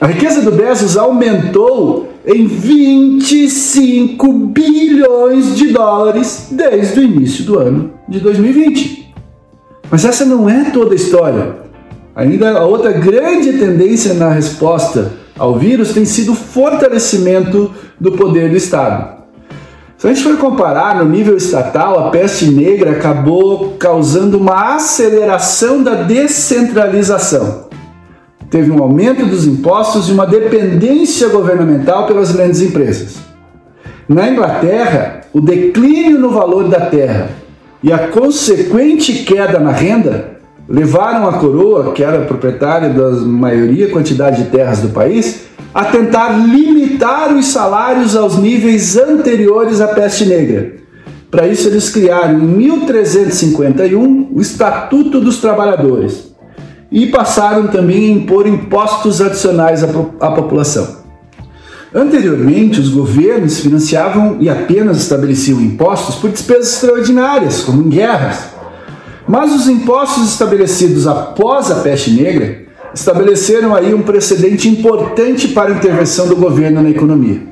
A 0.00 0.06
riqueza 0.06 0.42
do 0.42 0.52
Bezos 0.52 0.96
aumentou 0.96 2.12
em 2.28 2.46
25 2.46 4.30
bilhões 4.32 5.56
de 5.56 5.68
dólares 5.68 6.48
desde 6.50 7.00
o 7.00 7.02
início 7.02 7.44
do 7.44 7.58
ano 7.58 7.94
de 8.06 8.20
2020. 8.20 9.14
Mas 9.90 10.04
essa 10.04 10.26
não 10.26 10.46
é 10.48 10.64
toda 10.70 10.92
a 10.92 10.96
história. 10.96 11.56
Ainda 12.14 12.58
a 12.58 12.66
outra 12.66 12.92
grande 12.92 13.54
tendência 13.54 14.12
na 14.12 14.30
resposta 14.30 15.12
ao 15.38 15.58
vírus 15.58 15.94
tem 15.94 16.04
sido 16.04 16.32
o 16.32 16.36
fortalecimento 16.36 17.70
do 17.98 18.12
poder 18.12 18.50
do 18.50 18.56
Estado. 18.56 19.16
Se 19.96 20.06
a 20.06 20.12
gente 20.12 20.22
for 20.22 20.36
comparar 20.36 20.96
no 20.96 21.08
nível 21.08 21.34
estatal, 21.34 21.98
a 21.98 22.10
peste 22.10 22.50
negra 22.50 22.90
acabou 22.90 23.76
causando 23.78 24.36
uma 24.36 24.74
aceleração 24.74 25.82
da 25.82 25.94
descentralização. 26.02 27.67
Teve 28.50 28.70
um 28.70 28.82
aumento 28.82 29.26
dos 29.26 29.46
impostos 29.46 30.08
e 30.08 30.12
uma 30.12 30.26
dependência 30.26 31.28
governamental 31.28 32.06
pelas 32.06 32.32
grandes 32.32 32.60
empresas. 32.60 33.16
Na 34.08 34.28
Inglaterra, 34.28 35.20
o 35.32 35.40
declínio 35.40 36.18
no 36.18 36.30
valor 36.30 36.68
da 36.68 36.80
terra 36.80 37.30
e 37.82 37.92
a 37.92 38.08
consequente 38.08 39.24
queda 39.24 39.60
na 39.60 39.70
renda 39.70 40.38
levaram 40.68 41.28
a 41.28 41.34
coroa, 41.34 41.92
que 41.92 42.02
era 42.02 42.24
proprietária 42.24 42.88
da 42.90 43.10
maioria 43.10 43.90
quantidade 43.90 44.44
de 44.44 44.50
terras 44.50 44.80
do 44.80 44.88
país, 44.88 45.46
a 45.72 45.84
tentar 45.84 46.30
limitar 46.30 47.34
os 47.34 47.46
salários 47.46 48.16
aos 48.16 48.36
níveis 48.36 48.96
anteriores 48.96 49.80
à 49.80 49.88
peste 49.88 50.26
negra. 50.26 50.76
Para 51.30 51.46
isso, 51.46 51.68
eles 51.68 51.90
criaram 51.90 52.38
em 52.38 52.46
1351 52.46 54.30
o 54.34 54.40
Estatuto 54.40 55.20
dos 55.20 55.38
Trabalhadores 55.38 56.27
e 56.90 57.06
passaram 57.06 57.66
também 57.68 58.06
a 58.06 58.16
impor 58.16 58.46
impostos 58.46 59.20
adicionais 59.20 59.84
à, 59.84 60.30
população. 60.30 60.98
Anteriormente, 61.94 62.80
os 62.80 62.88
governos 62.88 63.60
financiavam 63.60 64.36
e 64.40 64.48
apenas 64.48 64.98
estabeleciam 64.98 65.60
impostos 65.60 66.16
por 66.16 66.30
despesas 66.30 66.74
extraordinárias, 66.74 67.62
como 67.62 67.82
em 67.82 67.88
guerras. 67.88 68.50
Mas 69.26 69.54
os 69.54 69.68
impostos 69.68 70.30
estabelecidos 70.30 71.06
após 71.06 71.70
a 71.70 71.76
peste 71.76 72.10
negra 72.10 72.66
estabeleceram 72.94 73.74
aí 73.74 73.94
um 73.94 74.02
precedente 74.02 74.68
importante 74.68 75.48
para 75.48 75.70
a 75.70 75.76
intervenção 75.76 76.26
do 76.26 76.36
governo 76.36 76.82
na 76.82 76.90
economia. 76.90 77.42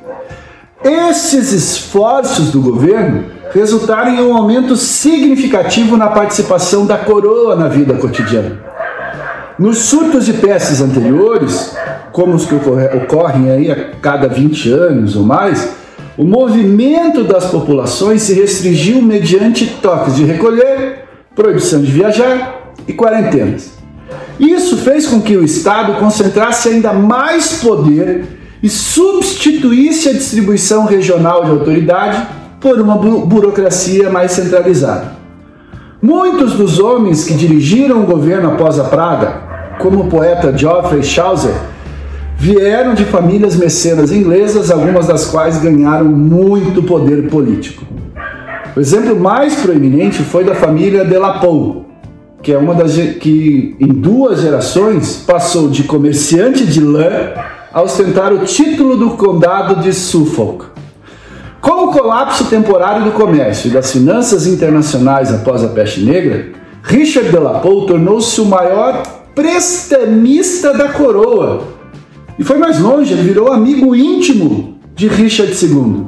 Esses 0.83 1.51
esforços 1.51 2.51
do 2.51 2.61
governo 2.61 3.25
resultaram 3.53 4.11
em 4.13 4.21
um 4.21 4.35
aumento 4.35 4.75
significativo 4.75 5.97
na 5.97 6.07
participação 6.07 6.85
da 6.85 6.97
coroa 6.97 7.55
na 7.55 7.67
vida 7.67 7.93
cotidiana. 7.95 8.59
Nos 9.59 9.79
surtos 9.79 10.27
de 10.27 10.33
pestes 10.33 10.81
anteriores, 10.81 11.75
como 12.11 12.35
os 12.35 12.45
que 12.45 12.53
ocorrem 12.53 13.49
aí 13.49 13.71
a 13.71 13.89
cada 13.99 14.27
20 14.27 14.69
anos 14.71 15.15
ou 15.15 15.23
mais, 15.23 15.69
o 16.15 16.23
movimento 16.23 17.23
das 17.23 17.45
populações 17.45 18.21
se 18.21 18.35
restringiu 18.35 19.01
mediante 19.01 19.65
toques 19.81 20.15
de 20.15 20.25
recolher, 20.25 21.05
proibição 21.35 21.81
de 21.81 21.91
viajar 21.91 22.73
e 22.87 22.93
quarentenas. 22.93 23.71
Isso 24.39 24.77
fez 24.77 25.07
com 25.07 25.19
que 25.19 25.35
o 25.35 25.43
Estado 25.43 25.93
concentrasse 25.93 26.69
ainda 26.69 26.93
mais 26.93 27.53
poder 27.53 28.25
e 28.61 28.69
substituísse 28.69 30.09
a 30.09 30.13
distribuição 30.13 30.85
regional 30.85 31.45
de 31.45 31.49
autoridade 31.49 32.27
por 32.59 32.79
uma 32.79 32.95
burocracia 32.95 34.11
mais 34.11 34.33
centralizada. 34.33 35.17
Muitos 35.99 36.53
dos 36.53 36.79
homens 36.79 37.23
que 37.23 37.33
dirigiram 37.33 38.03
o 38.03 38.05
governo 38.05 38.51
após 38.51 38.79
a 38.79 38.83
Praga, 38.83 39.46
como 39.79 40.01
o 40.01 40.07
poeta 40.07 40.55
Geoffrey 40.55 41.03
Chaucer, 41.03 41.53
vieram 42.37 42.93
de 42.93 43.03
famílias 43.05 43.55
mecenas 43.55 44.11
inglesas, 44.11 44.69
algumas 44.69 45.07
das 45.07 45.25
quais 45.25 45.57
ganharam 45.57 46.05
muito 46.05 46.83
poder 46.83 47.29
político. 47.29 47.83
O 48.75 48.79
exemplo 48.79 49.15
mais 49.19 49.55
proeminente 49.55 50.21
foi 50.21 50.43
da 50.43 50.53
família 50.53 51.03
de 51.03 51.17
Lapou, 51.17 51.85
que 52.43 52.53
é 52.53 52.57
uma 52.57 52.75
das 52.75 52.95
que 52.95 53.75
em 53.79 53.87
duas 53.87 54.41
gerações 54.41 55.23
passou 55.25 55.67
de 55.67 55.83
comerciante 55.83 56.65
de 56.65 56.79
lã 56.79 57.33
a 57.73 57.81
ostentar 57.81 58.31
o 58.31 58.45
título 58.45 58.95
do 58.95 59.11
condado 59.11 59.81
de 59.81 59.91
Suffolk. 59.91 60.65
Com 61.59 61.87
o 61.87 61.91
colapso 61.91 62.45
temporário 62.45 63.03
do 63.03 63.11
comércio 63.11 63.67
e 63.67 63.73
das 63.73 63.91
finanças 63.91 64.45
internacionais 64.45 65.33
após 65.33 65.63
a 65.63 65.69
peste 65.69 66.01
negra, 66.01 66.51
Richard 66.83 67.29
de 67.29 67.37
Lapou 67.37 67.85
tornou-se 67.87 68.39
o 68.39 68.45
maior 68.45 69.01
prestamista 69.37 70.73
da 70.73 70.89
coroa 70.89 71.67
e 72.39 72.43
foi 72.43 72.57
mais 72.57 72.79
longe, 72.79 73.13
ele 73.13 73.21
virou 73.21 73.53
amigo 73.53 73.95
íntimo 73.95 74.79
de 74.95 75.07
Richard 75.07 75.53
II. 75.63 76.07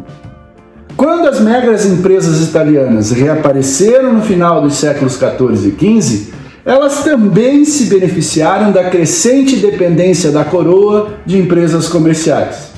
Quando 0.98 1.27
as 1.27 1.39
megas 1.39 1.86
empresas 1.86 2.41
italianas 2.41 3.12
reapareceram 3.12 4.13
no 4.13 4.24
final 4.24 4.63
dos 4.63 4.77
séculos 4.77 5.15
14 5.15 5.67
e 5.67 5.71
15, 5.74 6.33
elas 6.65 7.03
também 7.03 7.63
se 7.65 7.85
beneficiaram 7.85 8.72
da 8.72 8.89
crescente 8.89 9.57
dependência 9.57 10.31
da 10.31 10.44
coroa 10.44 11.13
de 11.24 11.37
empresas 11.37 11.87
comerciais. 11.87 12.72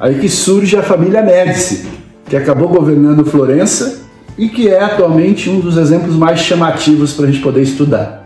Aí 0.00 0.18
que 0.18 0.30
surge 0.30 0.74
a 0.74 0.82
família 0.82 1.20
Médici, 1.20 1.86
que 2.30 2.36
acabou 2.36 2.68
governando 2.68 3.26
Florença 3.26 4.00
e 4.38 4.48
que 4.48 4.68
é 4.68 4.82
atualmente 4.82 5.50
um 5.50 5.60
dos 5.60 5.76
exemplos 5.76 6.16
mais 6.16 6.40
chamativos 6.40 7.12
para 7.12 7.26
a 7.26 7.30
gente 7.30 7.42
poder 7.42 7.60
estudar. 7.60 8.25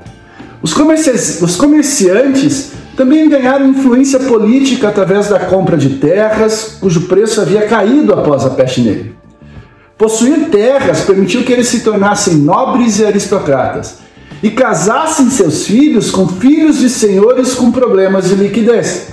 Os, 0.62 0.74
comerci 0.74 1.10
os 1.42 1.56
comerciantes 1.56 2.72
também 2.96 3.28
ganharam 3.28 3.68
influência 3.68 4.20
política 4.20 4.88
através 4.88 5.28
da 5.28 5.38
compra 5.38 5.76
de 5.76 5.90
terras, 5.96 6.76
cujo 6.80 7.02
preço 7.02 7.40
havia 7.40 7.66
caído 7.66 8.12
após 8.12 8.44
a 8.44 8.50
peste 8.50 8.82
negra. 8.82 9.12
Possuir 9.96 10.50
terras 10.50 11.02
permitiu 11.02 11.42
que 11.44 11.52
eles 11.52 11.68
se 11.68 11.80
tornassem 11.80 12.34
nobres 12.34 12.98
e 12.98 13.04
aristocratas 13.04 13.98
e 14.42 14.50
casassem 14.50 15.30
seus 15.30 15.66
filhos 15.66 16.10
com 16.10 16.26
filhos 16.26 16.78
de 16.78 16.88
senhores 16.88 17.54
com 17.54 17.70
problemas 17.70 18.28
de 18.28 18.34
liquidez. 18.34 19.08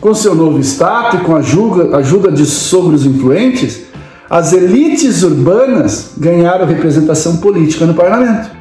Com 0.00 0.14
seu 0.14 0.34
novo 0.34 0.60
status 0.60 1.20
e 1.20 1.24
com 1.24 1.34
a 1.34 1.38
ajuda, 1.38 2.30
de 2.30 2.46
sogros 2.46 3.06
influentes, 3.06 3.82
as 4.28 4.52
elites 4.52 5.22
urbanas 5.22 6.12
ganharam 6.16 6.66
representação 6.66 7.38
política 7.38 7.86
no 7.86 7.94
parlamento. 7.94 8.53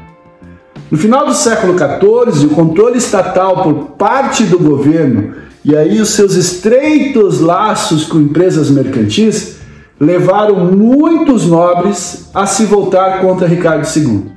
No 0.93 0.99
final 0.99 1.25
do 1.25 1.33
século 1.33 1.73
XIV, 1.75 2.45
o 2.45 2.49
controle 2.49 2.99
estatal 2.99 3.63
por 3.63 3.73
parte 3.97 4.43
do 4.43 4.59
governo 4.59 5.33
e 5.65 5.75
aí 5.75 5.99
os 5.99 6.09
seus 6.09 6.35
estreitos 6.35 7.39
laços 7.39 8.05
com 8.05 8.19
empresas 8.19 8.69
mercantis 8.69 9.55
levaram 9.99 10.71
muitos 10.71 11.47
nobres 11.47 12.29
a 12.31 12.45
se 12.45 12.65
voltar 12.65 13.21
contra 13.21 13.47
Ricardo 13.47 13.87
II. 13.97 14.33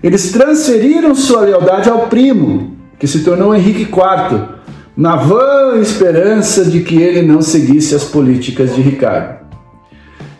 Eles 0.00 0.30
transferiram 0.30 1.12
sua 1.12 1.40
lealdade 1.40 1.90
ao 1.90 2.06
primo, 2.06 2.76
que 2.96 3.08
se 3.08 3.24
tornou 3.24 3.52
Henrique 3.52 3.82
IV, 3.82 4.42
na 4.96 5.16
vã 5.16 5.76
esperança 5.82 6.64
de 6.64 6.82
que 6.82 7.02
ele 7.02 7.20
não 7.20 7.42
seguisse 7.42 7.96
as 7.96 8.04
políticas 8.04 8.76
de 8.76 8.80
Ricardo. 8.80 9.43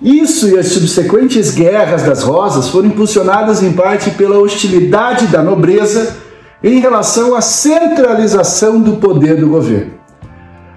Isso 0.04 0.50
e 0.50 0.58
as 0.58 0.66
subsequentes 0.66 1.54
guerras 1.54 2.02
das 2.02 2.22
rosas 2.22 2.68
foram 2.68 2.88
impulsionadas 2.88 3.62
em 3.62 3.72
parte 3.72 4.10
pela 4.10 4.38
hostilidade 4.38 5.28
da 5.28 5.42
nobreza 5.42 6.16
em 6.62 6.78
relação 6.78 7.34
à 7.34 7.40
centralização 7.40 8.78
do 8.78 8.98
poder 8.98 9.36
do 9.36 9.48
governo. 9.48 9.92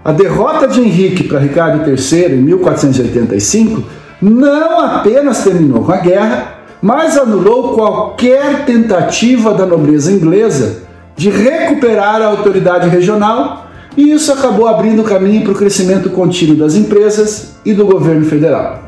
A 0.03 0.13
derrota 0.13 0.65
de 0.65 0.79
Henrique 0.79 1.25
para 1.25 1.39
Ricardo 1.39 1.85
III 1.89 2.35
em 2.35 2.41
1485 2.41 3.83
não 4.21 4.79
apenas 4.79 5.43
terminou 5.43 5.83
com 5.83 5.91
a 5.91 5.97
guerra, 5.97 6.59
mas 6.81 7.17
anulou 7.17 7.73
qualquer 7.73 8.63
tentativa 8.63 9.53
da 9.53 9.65
nobreza 9.65 10.09
inglesa 10.09 10.83
de 11.17 11.29
recuperar 11.29 12.21
a 12.21 12.27
autoridade 12.27 12.87
regional, 12.87 13.67
e 13.97 14.09
isso 14.09 14.31
acabou 14.31 14.69
abrindo 14.69 15.03
caminho 15.03 15.41
para 15.41 15.51
o 15.51 15.55
crescimento 15.55 16.09
contínuo 16.11 16.55
das 16.55 16.75
empresas 16.75 17.55
e 17.65 17.73
do 17.73 17.85
governo 17.85 18.23
federal. 18.23 18.86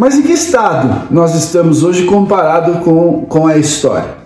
Mas 0.00 0.14
em 0.14 0.22
que 0.22 0.32
estado 0.32 1.08
nós 1.10 1.34
estamos 1.34 1.82
hoje 1.82 2.04
comparado 2.04 2.82
com, 2.82 3.26
com 3.28 3.46
a 3.46 3.58
história? 3.58 4.16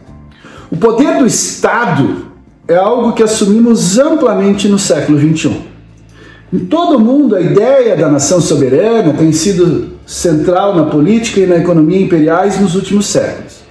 O 0.71 0.77
poder 0.77 1.19
do 1.19 1.27
Estado 1.27 2.29
é 2.69 2.77
algo 2.77 3.13
que 3.13 3.25
assumimos 3.25 3.99
amplamente 3.99 4.69
no 4.69 4.79
século 4.79 5.19
XXI. 5.19 5.51
Em 6.53 6.61
todo 6.61 6.97
o 6.97 7.01
mundo, 7.01 7.35
a 7.35 7.41
ideia 7.41 7.97
da 7.97 8.09
nação 8.09 8.41
soberana 8.41 9.15
tem 9.15 9.33
sido 9.33 9.95
central 10.07 10.77
na 10.77 10.85
política 10.85 11.41
e 11.41 11.47
na 11.47 11.57
economia 11.57 12.03
imperiais 12.03 12.61
nos 12.61 12.77
últimos 12.77 13.07
séculos. 13.07 13.65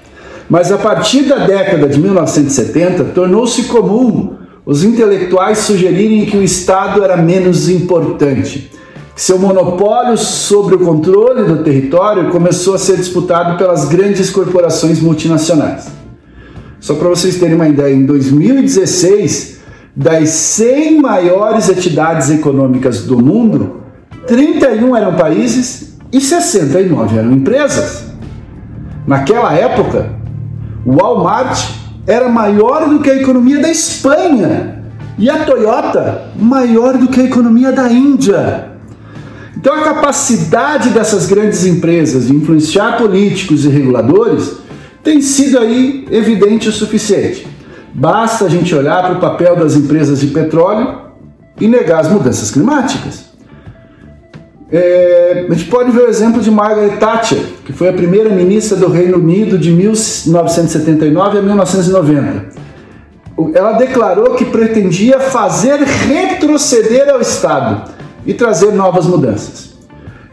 Mas 0.49 0.73
a 0.73 0.77
partir 0.77 1.21
da 1.21 1.47
década 1.47 1.87
de 1.87 1.97
1970, 2.01 3.05
tornou-se 3.15 3.63
comum 3.63 4.33
os 4.65 4.83
intelectuais 4.83 5.59
sugerirem 5.59 6.25
que 6.25 6.35
o 6.35 6.43
Estado 6.43 7.01
era 7.01 7.15
menos 7.15 7.69
importante 7.69 8.69
seu 9.15 9.37
monopólio 9.37 10.17
sobre 10.17 10.75
o 10.75 10.79
controle 10.79 11.43
do 11.43 11.63
território 11.63 12.31
começou 12.31 12.73
a 12.73 12.79
ser 12.79 12.97
disputado 12.97 13.57
pelas 13.57 13.85
grandes 13.85 14.31
corporações 14.31 14.99
multinacionais. 14.99 15.87
Só 16.79 16.95
para 16.95 17.09
vocês 17.09 17.37
terem 17.37 17.55
uma 17.55 17.67
ideia, 17.67 17.93
em 17.93 18.05
2016, 18.05 19.59
das 19.95 20.29
100 20.29 20.99
maiores 20.99 21.69
entidades 21.69 22.31
econômicas 22.31 23.03
do 23.03 23.17
mundo, 23.23 23.83
31 24.25 24.95
eram 24.95 25.15
países 25.15 25.95
e 26.11 26.19
69 26.19 27.17
eram 27.17 27.31
empresas. 27.31 28.05
Naquela 29.05 29.53
época, 29.53 30.09
o 30.85 30.93
Walmart 30.93 31.69
era 32.07 32.27
maior 32.27 32.89
do 32.89 32.99
que 32.99 33.11
a 33.11 33.15
economia 33.15 33.59
da 33.59 33.69
Espanha 33.69 34.83
e 35.17 35.29
a 35.29 35.45
Toyota 35.45 36.23
maior 36.35 36.97
do 36.97 37.07
que 37.07 37.21
a 37.21 37.25
economia 37.25 37.71
da 37.71 37.87
Índia. 37.89 38.72
Então, 39.55 39.73
a 39.75 39.81
capacidade 39.81 40.89
dessas 40.89 41.27
grandes 41.27 41.65
empresas 41.65 42.27
de 42.27 42.35
influenciar 42.35 42.97
políticos 42.97 43.65
e 43.65 43.69
reguladores 43.69 44.53
tem 45.03 45.21
sido 45.21 45.59
aí 45.59 46.07
evidente 46.09 46.69
o 46.69 46.71
suficiente. 46.71 47.47
Basta 47.93 48.45
a 48.45 48.49
gente 48.49 48.73
olhar 48.73 49.03
para 49.03 49.13
o 49.13 49.19
papel 49.19 49.55
das 49.55 49.75
empresas 49.75 50.19
de 50.19 50.27
petróleo 50.27 51.01
e 51.61 51.67
negar 51.67 51.99
as 51.99 52.09
mudanças 52.09 52.49
climáticas. 52.49 53.31
É, 54.71 55.45
a 55.47 55.53
gente 55.53 55.65
pode 55.65 55.91
ver 55.91 56.01
o 56.01 56.09
exemplo 56.09 56.41
de 56.41 56.49
Margaret 56.49 56.97
Thatcher, 56.97 57.37
que 57.63 57.71
foi 57.71 57.89
a 57.89 57.93
primeira 57.93 58.31
ministra 58.31 58.75
do 58.75 58.87
Reino 58.87 59.17
Unido 59.17 59.55
de 59.59 59.69
1979 59.69 61.37
a 61.37 61.41
1990. 61.43 62.63
Ela 63.53 63.73
declarou 63.73 64.33
que 64.33 64.45
pretendia 64.45 65.19
fazer 65.19 65.79
retroceder 65.79 67.07
ao 67.09 67.21
Estado 67.21 67.91
e 68.25 68.33
trazer 68.33 68.71
novas 68.71 69.05
mudanças. 69.05 69.73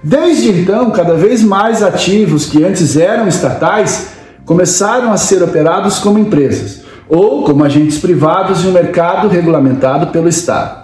Desde 0.02 0.48
então, 0.48 0.90
cada 0.90 1.14
vez 1.14 1.42
mais 1.42 1.82
ativos 1.82 2.46
que 2.46 2.64
antes 2.64 2.96
eram 2.96 3.28
estatais 3.28 4.08
começaram 4.46 5.12
a 5.12 5.16
ser 5.16 5.42
operados 5.42 5.98
como 5.98 6.18
empresas 6.18 6.82
ou 7.08 7.44
como 7.44 7.64
agentes 7.64 7.98
privados 7.98 8.64
em 8.64 8.68
um 8.68 8.72
mercado 8.72 9.28
regulamentado 9.28 10.06
pelo 10.08 10.28
Estado. 10.28 10.80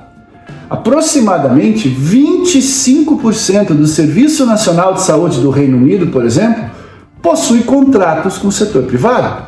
Aproximadamente 0.68 1.88
25% 1.88 3.68
do 3.68 3.86
Serviço 3.86 4.44
Nacional 4.44 4.94
de 4.94 5.02
Saúde 5.02 5.40
do 5.40 5.50
Reino 5.50 5.76
Unido, 5.76 6.08
por 6.08 6.24
exemplo, 6.24 6.64
possui 7.22 7.60
contratos 7.60 8.36
com 8.36 8.48
o 8.48 8.52
setor 8.52 8.82
privado. 8.82 9.46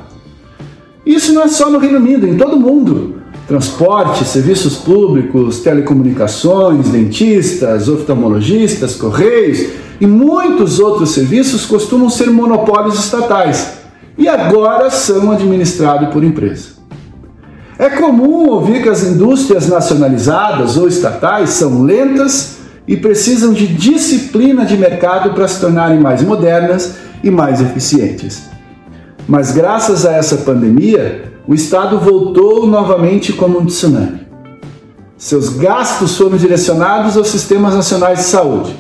Isso 1.05 1.33
não 1.33 1.43
é 1.43 1.49
só 1.49 1.69
no 1.69 1.79
Reino 1.79 1.99
Unido, 1.99 2.27
em 2.27 2.37
todo 2.37 2.55
o 2.55 2.61
mundo. 2.61 3.18
Transporte, 3.49 4.27
serviços 4.27 4.77
públicos, 4.77 5.61
telecomunicações, 5.61 6.91
dentistas, 6.91 7.89
oftalmologistas, 7.89 8.95
correios 8.95 9.71
e 9.99 10.07
muitos 10.07 10.79
outros 10.79 11.13
serviços 11.13 11.65
costumam 11.65 12.11
ser 12.11 12.31
monopólios 12.31 12.99
estatais 12.99 13.79
e 14.19 14.29
agora 14.29 14.91
são 14.91 15.33
administrados 15.33 16.11
por 16.11 16.23
empresa. 16.23 16.77
É 17.79 17.89
comum 17.89 18.51
ouvir 18.51 18.83
que 18.83 18.89
as 18.91 19.03
indústrias 19.03 19.67
nacionalizadas 19.67 20.77
ou 20.77 20.87
estatais 20.87 21.49
são 21.49 21.85
lentas 21.85 22.59
e 22.87 22.99
precisam 22.99 23.55
de 23.55 23.67
disciplina 23.67 24.67
de 24.67 24.77
mercado 24.77 25.33
para 25.33 25.49
se 25.49 25.59
tornarem 25.59 25.99
mais 25.99 26.21
modernas 26.23 26.97
e 27.25 27.31
mais 27.31 27.63
eficientes. 27.63 28.43
Mas 29.27 29.53
graças 29.53 30.05
a 30.05 30.13
essa 30.13 30.37
pandemia, 30.39 31.28
o 31.49 31.55
Estado 31.55 31.99
voltou 31.99 32.67
novamente 32.67 33.33
como 33.33 33.59
um 33.59 33.65
tsunami. 33.65 34.21
Seus 35.17 35.49
gastos 35.49 36.15
foram 36.15 36.37
direcionados 36.37 37.17
aos 37.17 37.29
sistemas 37.29 37.75
nacionais 37.75 38.19
de 38.19 38.25
saúde. 38.27 38.77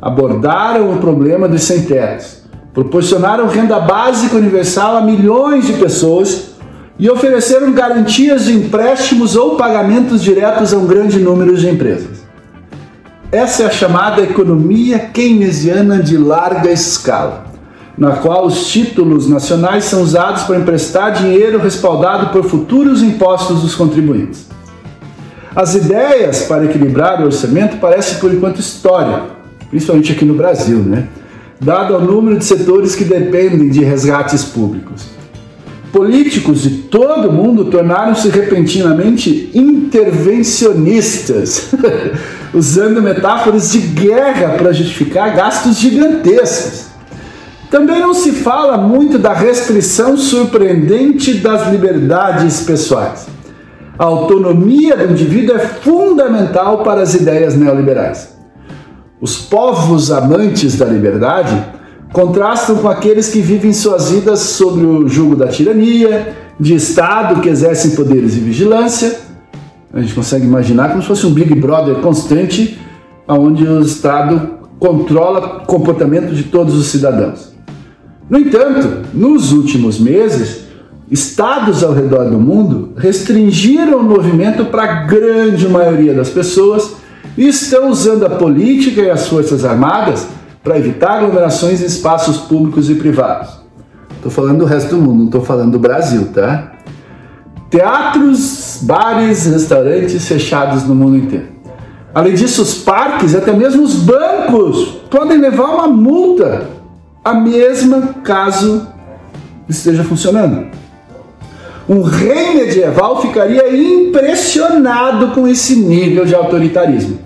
Abordaram 0.00 0.92
o 0.92 0.98
problema 0.98 1.46
dos 1.46 1.62
sem-tetos, 1.62 2.42
proporcionaram 2.74 3.46
renda 3.46 3.78
básica 3.78 4.36
universal 4.36 4.96
a 4.96 5.00
milhões 5.00 5.68
de 5.68 5.74
pessoas 5.74 6.56
e 6.98 7.08
ofereceram 7.08 7.72
garantias 7.72 8.46
de 8.46 8.52
empréstimos 8.52 9.36
ou 9.36 9.54
pagamentos 9.54 10.24
diretos 10.24 10.74
a 10.74 10.78
um 10.78 10.86
grande 10.86 11.20
número 11.20 11.56
de 11.56 11.70
empresas. 11.70 12.24
Essa 13.30 13.62
é 13.62 13.66
a 13.66 13.70
chamada 13.70 14.22
economia 14.22 14.98
keynesiana 14.98 16.02
de 16.02 16.18
larga 16.18 16.68
escala, 16.72 17.44
na 18.02 18.16
qual 18.16 18.46
os 18.46 18.66
títulos 18.66 19.28
nacionais 19.28 19.84
são 19.84 20.02
usados 20.02 20.42
para 20.42 20.58
emprestar 20.58 21.12
dinheiro 21.12 21.60
respaldado 21.60 22.30
por 22.30 22.42
futuros 22.42 23.00
impostos 23.00 23.62
dos 23.62 23.76
contribuintes. 23.76 24.48
As 25.54 25.76
ideias 25.76 26.46
para 26.46 26.64
equilibrar 26.64 27.22
o 27.22 27.26
orçamento 27.26 27.76
parecem 27.76 28.18
por 28.18 28.34
enquanto 28.34 28.58
história, 28.58 29.22
principalmente 29.70 30.10
aqui 30.10 30.24
no 30.24 30.34
Brasil, 30.34 30.80
né? 30.80 31.06
Dado 31.60 31.96
o 31.96 32.00
número 32.00 32.38
de 32.38 32.44
setores 32.44 32.96
que 32.96 33.04
dependem 33.04 33.68
de 33.68 33.84
resgates 33.84 34.42
públicos. 34.42 35.04
Políticos 35.92 36.62
de 36.62 36.70
todo 36.70 37.28
o 37.28 37.32
mundo 37.32 37.66
tornaram-se 37.66 38.28
repentinamente 38.30 39.48
intervencionistas, 39.54 41.70
usando 42.52 43.00
metáforas 43.00 43.70
de 43.70 43.78
guerra 43.78 44.56
para 44.58 44.72
justificar 44.72 45.36
gastos 45.36 45.78
gigantescos. 45.78 46.90
Também 47.72 48.00
não 48.00 48.12
se 48.12 48.32
fala 48.32 48.76
muito 48.76 49.18
da 49.18 49.32
restrição 49.32 50.14
surpreendente 50.14 51.32
das 51.38 51.72
liberdades 51.72 52.60
pessoais. 52.64 53.26
A 53.98 54.04
autonomia 54.04 54.94
do 54.94 55.10
indivíduo 55.10 55.56
é 55.56 55.58
fundamental 55.58 56.82
para 56.82 57.00
as 57.00 57.14
ideias 57.14 57.56
neoliberais. 57.56 58.36
Os 59.18 59.38
povos 59.38 60.10
amantes 60.10 60.76
da 60.76 60.84
liberdade 60.84 61.64
contrastam 62.12 62.76
com 62.76 62.90
aqueles 62.90 63.30
que 63.30 63.40
vivem 63.40 63.72
suas 63.72 64.10
vidas 64.10 64.40
sob 64.40 64.84
o 64.84 65.08
jugo 65.08 65.34
da 65.34 65.48
tirania, 65.48 66.36
de 66.60 66.74
Estado 66.74 67.40
que 67.40 67.48
exercem 67.48 67.92
poderes 67.92 68.34
de 68.34 68.40
vigilância. 68.40 69.18
A 69.94 69.98
gente 69.98 70.12
consegue 70.12 70.44
imaginar 70.44 70.90
como 70.90 71.00
se 71.00 71.08
fosse 71.08 71.26
um 71.26 71.32
Big 71.32 71.54
Brother 71.54 71.94
constante, 72.02 72.78
onde 73.26 73.66
o 73.66 73.80
Estado 73.80 74.58
controla 74.78 75.62
o 75.62 75.66
comportamento 75.66 76.34
de 76.34 76.42
todos 76.42 76.74
os 76.74 76.88
cidadãos. 76.88 77.51
No 78.32 78.38
entanto, 78.38 79.08
nos 79.12 79.52
últimos 79.52 80.00
meses, 80.00 80.62
estados 81.10 81.84
ao 81.84 81.92
redor 81.92 82.30
do 82.30 82.40
mundo 82.40 82.94
restringiram 82.96 83.98
o 83.98 84.02
movimento 84.02 84.64
para 84.64 84.84
a 84.84 84.94
grande 85.04 85.68
maioria 85.68 86.14
das 86.14 86.30
pessoas 86.30 86.94
e 87.36 87.46
estão 87.46 87.90
usando 87.90 88.24
a 88.24 88.30
política 88.30 89.02
e 89.02 89.10
as 89.10 89.28
forças 89.28 89.66
armadas 89.66 90.26
para 90.64 90.78
evitar 90.78 91.18
aglomerações 91.18 91.82
em 91.82 91.84
espaços 91.84 92.38
públicos 92.38 92.88
e 92.88 92.94
privados. 92.94 93.50
Estou 94.16 94.32
falando 94.32 94.60
do 94.60 94.64
resto 94.64 94.96
do 94.96 95.02
mundo, 95.02 95.18
não 95.18 95.26
estou 95.26 95.44
falando 95.44 95.72
do 95.72 95.78
Brasil, 95.78 96.28
tá? 96.32 96.72
Teatros, 97.68 98.78
bares, 98.80 99.44
restaurantes 99.44 100.26
fechados 100.26 100.84
no 100.84 100.94
mundo 100.94 101.18
inteiro. 101.18 101.48
Além 102.14 102.32
disso, 102.32 102.62
os 102.62 102.76
parques, 102.76 103.34
até 103.34 103.52
mesmo 103.52 103.82
os 103.82 103.96
bancos, 103.96 105.02
podem 105.10 105.36
levar 105.36 105.66
uma 105.66 105.86
multa, 105.86 106.81
a 107.24 107.34
mesma 107.34 108.14
caso 108.24 108.86
esteja 109.68 110.02
funcionando. 110.02 110.66
Um 111.88 112.02
rei 112.02 112.54
medieval 112.54 113.20
ficaria 113.20 113.74
impressionado 113.76 115.28
com 115.28 115.46
esse 115.46 115.76
nível 115.76 116.24
de 116.24 116.34
autoritarismo. 116.34 117.18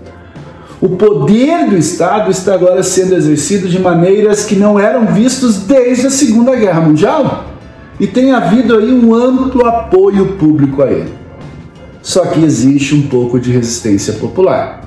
O 0.79 0.89
poder 0.89 1.69
do 1.69 1.75
Estado 1.75 2.29
está 2.29 2.53
agora 2.53 2.83
sendo 2.83 3.15
exercido 3.15 3.67
de 3.67 3.79
maneiras 3.79 4.45
que 4.45 4.55
não 4.55 4.79
eram 4.79 5.07
vistas 5.07 5.57
desde 5.57 6.07
a 6.07 6.11
Segunda 6.11 6.55
Guerra 6.55 6.81
Mundial 6.81 7.45
e 7.99 8.05
tem 8.05 8.31
havido 8.31 8.77
aí 8.77 8.91
um 8.91 9.13
amplo 9.15 9.65
apoio 9.65 10.33
público 10.33 10.83
a 10.83 10.91
ele. 10.91 11.13
Só 12.03 12.25
que 12.27 12.43
existe 12.43 12.93
um 12.93 13.07
pouco 13.07 13.39
de 13.39 13.51
resistência 13.51 14.13
popular. 14.13 14.81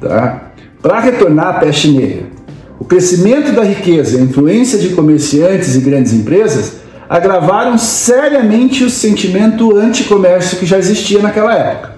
Tá? 0.00 0.52
Para 0.80 1.00
retornar 1.00 1.48
à 1.48 1.52
peste 1.54 1.90
negra, 1.90 2.21
o 2.82 2.84
crescimento 2.84 3.52
da 3.52 3.62
riqueza 3.62 4.16
e 4.16 4.20
a 4.20 4.24
influência 4.24 4.76
de 4.76 4.88
comerciantes 4.88 5.76
e 5.76 5.78
grandes 5.78 6.12
empresas 6.12 6.78
agravaram 7.08 7.78
seriamente 7.78 8.82
o 8.82 8.90
sentimento 8.90 9.76
anticomércio 9.76 10.58
que 10.58 10.66
já 10.66 10.78
existia 10.78 11.22
naquela 11.22 11.54
época. 11.54 11.92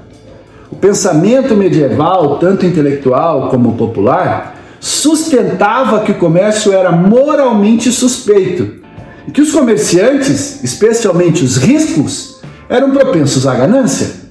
O 0.70 0.76
pensamento 0.76 1.56
medieval, 1.56 2.38
tanto 2.38 2.66
intelectual 2.66 3.48
como 3.48 3.76
popular, 3.76 4.58
sustentava 4.78 6.00
que 6.00 6.12
o 6.12 6.16
comércio 6.16 6.70
era 6.70 6.92
moralmente 6.92 7.90
suspeito 7.90 8.82
e 9.26 9.30
que 9.30 9.40
os 9.40 9.52
comerciantes, 9.52 10.62
especialmente 10.62 11.42
os 11.42 11.56
ricos, 11.56 12.42
eram 12.68 12.90
propensos 12.90 13.46
à 13.46 13.54
ganância. 13.54 14.22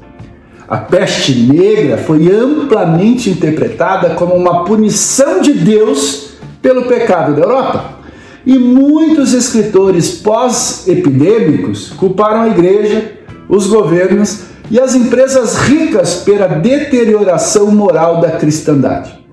A 0.68 0.78
peste 0.78 1.34
negra 1.34 1.98
foi 1.98 2.32
amplamente 2.32 3.32
interpretada 3.32 4.12
como 4.12 4.36
uma 4.36 4.64
punição 4.66 5.42
de 5.42 5.52
Deus 5.52 6.33
pelo 6.64 6.86
pecado 6.86 7.36
da 7.36 7.42
Europa. 7.42 8.00
E 8.46 8.58
muitos 8.58 9.34
escritores 9.34 10.16
pós-epidêmicos 10.18 11.90
culparam 11.92 12.42
a 12.42 12.50
igreja, 12.50 13.20
os 13.48 13.68
governos 13.68 14.46
e 14.72 14.80
as 14.80 14.96
empresas 14.96 15.58
ricas 15.58 16.16
pela 16.16 16.48
deterioração 16.48 17.70
moral 17.70 18.20
da 18.20 18.32
cristandade. 18.32 19.24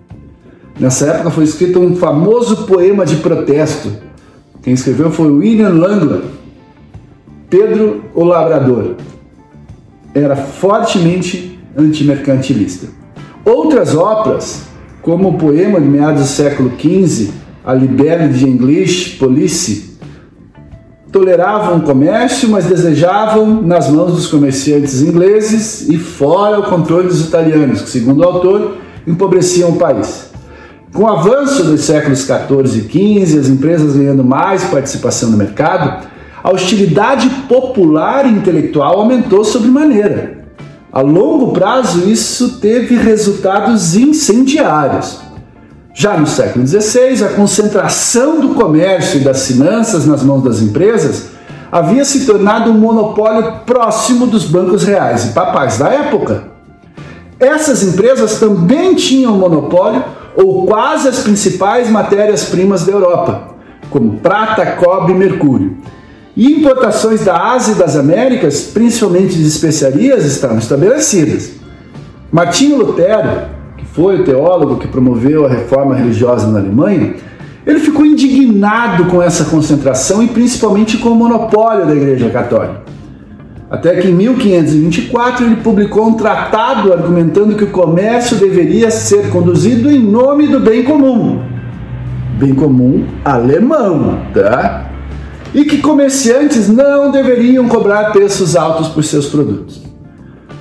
Nessa 0.78 1.06
época 1.06 1.30
foi 1.30 1.44
escrito 1.44 1.80
um 1.80 1.96
famoso 1.96 2.66
poema 2.66 3.06
de 3.06 3.16
protesto. 3.16 3.92
Quem 4.62 4.74
escreveu 4.74 5.10
foi 5.10 5.30
William 5.30 5.70
Langland. 5.70 6.24
Pedro 7.48 8.04
o 8.14 8.24
Labrador 8.24 8.96
era 10.14 10.36
fortemente 10.36 11.58
antimercantilista. 11.76 12.88
Outras 13.44 13.94
obras, 13.94 14.69
como 15.02 15.30
o 15.30 15.38
poema 15.38 15.80
de 15.80 15.86
meados 15.86 16.22
do 16.22 16.28
século 16.28 16.72
XV, 16.78 17.30
A 17.64 17.74
Liberdade 17.74 18.38
de 18.38 18.48
English 18.48 19.16
Police, 19.18 19.98
toleravam 21.10 21.78
o 21.78 21.82
comércio, 21.82 22.48
mas 22.48 22.66
desejavam 22.66 23.62
nas 23.62 23.90
mãos 23.90 24.12
dos 24.12 24.26
comerciantes 24.28 25.02
ingleses 25.02 25.88
e 25.88 25.98
fora 25.98 26.60
o 26.60 26.64
controle 26.64 27.08
dos 27.08 27.26
italianos, 27.26 27.82
que, 27.82 27.90
segundo 27.90 28.20
o 28.20 28.24
autor, 28.24 28.76
empobreciam 29.06 29.70
o 29.70 29.76
país. 29.76 30.30
Com 30.92 31.04
o 31.04 31.08
avanço 31.08 31.64
dos 31.64 31.82
séculos 31.82 32.20
XIV 32.20 32.78
e 32.78 33.26
XV, 33.26 33.38
as 33.38 33.48
empresas 33.48 33.96
ganhando 33.96 34.24
mais 34.24 34.64
participação 34.64 35.30
no 35.30 35.36
mercado, 35.36 36.06
a 36.42 36.50
hostilidade 36.50 37.28
popular 37.48 38.26
e 38.26 38.30
intelectual 38.30 38.98
aumentou 38.98 39.44
sobremaneira. 39.44 40.39
A 40.92 41.00
longo 41.00 41.52
prazo, 41.52 42.08
isso 42.08 42.58
teve 42.58 42.96
resultados 42.96 43.94
incendiários. 43.94 45.20
Já 45.94 46.16
no 46.16 46.26
século 46.26 46.66
XVI, 46.66 47.24
a 47.24 47.28
concentração 47.28 48.40
do 48.40 48.54
comércio 48.54 49.20
e 49.20 49.24
das 49.24 49.46
finanças 49.46 50.04
nas 50.04 50.22
mãos 50.22 50.42
das 50.42 50.60
empresas 50.60 51.30
havia 51.70 52.04
se 52.04 52.26
tornado 52.26 52.70
um 52.70 52.78
monopólio 52.78 53.60
próximo 53.64 54.26
dos 54.26 54.44
bancos 54.44 54.82
reais 54.82 55.26
e 55.26 55.32
papais 55.32 55.78
da 55.78 55.88
época. 55.90 56.44
Essas 57.38 57.84
empresas 57.84 58.40
também 58.40 58.96
tinham 58.96 59.38
monopólio 59.38 60.02
ou 60.36 60.66
quase 60.66 61.08
as 61.08 61.20
principais 61.20 61.88
matérias-primas 61.88 62.84
da 62.84 62.92
Europa, 62.92 63.54
como 63.90 64.18
prata, 64.18 64.66
cobre 64.72 65.12
e 65.12 65.16
mercúrio. 65.16 65.76
E 66.36 66.46
importações 66.52 67.24
da 67.24 67.52
Ásia 67.52 67.72
e 67.72 67.78
das 67.78 67.96
Américas, 67.96 68.62
principalmente 68.72 69.34
de 69.34 69.46
especiarias, 69.46 70.24
estavam 70.24 70.58
estabelecidas. 70.58 71.52
Martinho 72.30 72.78
Lutero, 72.78 73.48
que 73.76 73.84
foi 73.84 74.20
o 74.20 74.24
teólogo 74.24 74.76
que 74.76 74.86
promoveu 74.86 75.44
a 75.44 75.48
reforma 75.48 75.94
religiosa 75.94 76.46
na 76.46 76.60
Alemanha, 76.60 77.14
ele 77.66 77.80
ficou 77.80 78.06
indignado 78.06 79.06
com 79.06 79.20
essa 79.20 79.44
concentração 79.44 80.22
e 80.22 80.28
principalmente 80.28 80.96
com 80.98 81.10
o 81.10 81.14
monopólio 81.14 81.86
da 81.86 81.94
Igreja 81.94 82.30
Católica. 82.30 82.82
Até 83.70 84.00
que 84.00 84.08
em 84.08 84.14
1524 84.14 85.46
ele 85.46 85.56
publicou 85.56 86.08
um 86.08 86.14
tratado 86.14 86.92
argumentando 86.92 87.54
que 87.54 87.64
o 87.64 87.70
comércio 87.70 88.36
deveria 88.36 88.90
ser 88.90 89.30
conduzido 89.30 89.90
em 89.90 90.00
nome 90.00 90.48
do 90.48 90.58
bem 90.58 90.82
comum. 90.82 91.40
Bem 92.36 92.54
comum 92.54 93.06
alemão, 93.24 94.18
tá? 94.34 94.89
E 95.52 95.64
que 95.64 95.78
comerciantes 95.78 96.68
não 96.68 97.10
deveriam 97.10 97.68
cobrar 97.68 98.12
preços 98.12 98.54
altos 98.54 98.88
por 98.88 99.02
seus 99.02 99.26
produtos. 99.26 99.82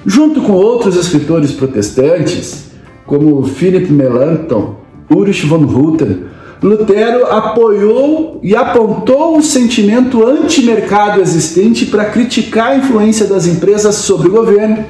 Junto 0.05 0.41
com 0.41 0.53
outros 0.53 0.95
escritores 0.95 1.51
protestantes, 1.51 2.71
como 3.05 3.43
Philip 3.43 3.91
Melanchthon, 3.91 4.77
Ulrich 5.11 5.45
von 5.45 5.63
Hutten, 5.63 6.25
Lutero 6.61 7.25
apoiou 7.27 8.39
e 8.43 8.55
apontou 8.55 9.37
o 9.37 9.41
sentimento 9.41 10.25
anti-mercado 10.25 11.21
existente 11.21 11.85
para 11.85 12.05
criticar 12.05 12.71
a 12.71 12.75
influência 12.77 13.25
das 13.27 13.47
empresas 13.47 13.95
sobre 13.95 14.27
o 14.27 14.31
governo, 14.31 14.83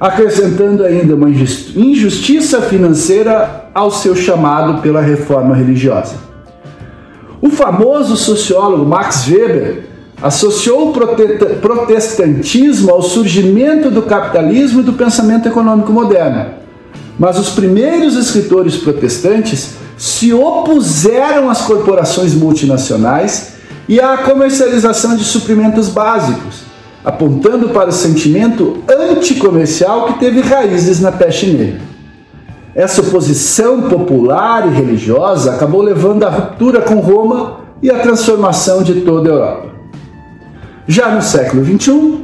acrescentando 0.00 0.84
ainda 0.84 1.14
uma 1.14 1.30
injustiça 1.30 2.60
financeira 2.62 3.66
ao 3.72 3.90
seu 3.90 4.16
chamado 4.16 4.82
pela 4.82 5.00
reforma 5.00 5.54
religiosa. 5.54 6.31
O 7.42 7.50
famoso 7.50 8.16
sociólogo 8.16 8.86
Max 8.86 9.26
Weber 9.26 9.86
associou 10.22 10.90
o 10.90 10.92
protestantismo 11.60 12.92
ao 12.92 13.02
surgimento 13.02 13.90
do 13.90 14.02
capitalismo 14.02 14.80
e 14.80 14.84
do 14.84 14.92
pensamento 14.92 15.48
econômico 15.48 15.92
moderno. 15.92 16.54
Mas 17.18 17.40
os 17.40 17.50
primeiros 17.50 18.14
escritores 18.16 18.76
protestantes 18.76 19.70
se 19.98 20.32
opuseram 20.32 21.50
às 21.50 21.62
corporações 21.62 22.32
multinacionais 22.32 23.54
e 23.88 24.00
à 24.00 24.18
comercialização 24.18 25.16
de 25.16 25.24
suprimentos 25.24 25.88
básicos, 25.88 26.60
apontando 27.04 27.70
para 27.70 27.88
o 27.88 27.92
sentimento 27.92 28.84
anticomercial 28.88 30.06
que 30.06 30.20
teve 30.20 30.40
raízes 30.42 31.00
na 31.00 31.10
peste 31.10 31.48
negra. 31.48 31.91
Essa 32.74 33.00
oposição 33.02 33.82
popular 33.82 34.66
e 34.66 34.70
religiosa 34.70 35.52
acabou 35.52 35.82
levando 35.82 36.24
à 36.24 36.30
ruptura 36.30 36.80
com 36.80 36.96
Roma 36.96 37.60
e 37.82 37.90
à 37.90 37.98
transformação 37.98 38.82
de 38.82 39.02
toda 39.02 39.28
a 39.28 39.32
Europa. 39.32 39.66
Já 40.86 41.14
no 41.14 41.22
século 41.22 41.64
XXI, 41.64 42.20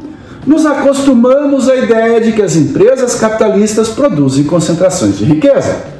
nos 0.46 0.64
acostumamos 0.64 1.68
à 1.68 1.76
ideia 1.76 2.20
de 2.20 2.32
que 2.32 2.42
as 2.42 2.56
empresas 2.56 3.14
capitalistas 3.16 3.88
produzem 3.88 4.44
concentrações 4.44 5.18
de 5.18 5.24
riqueza 5.24 5.98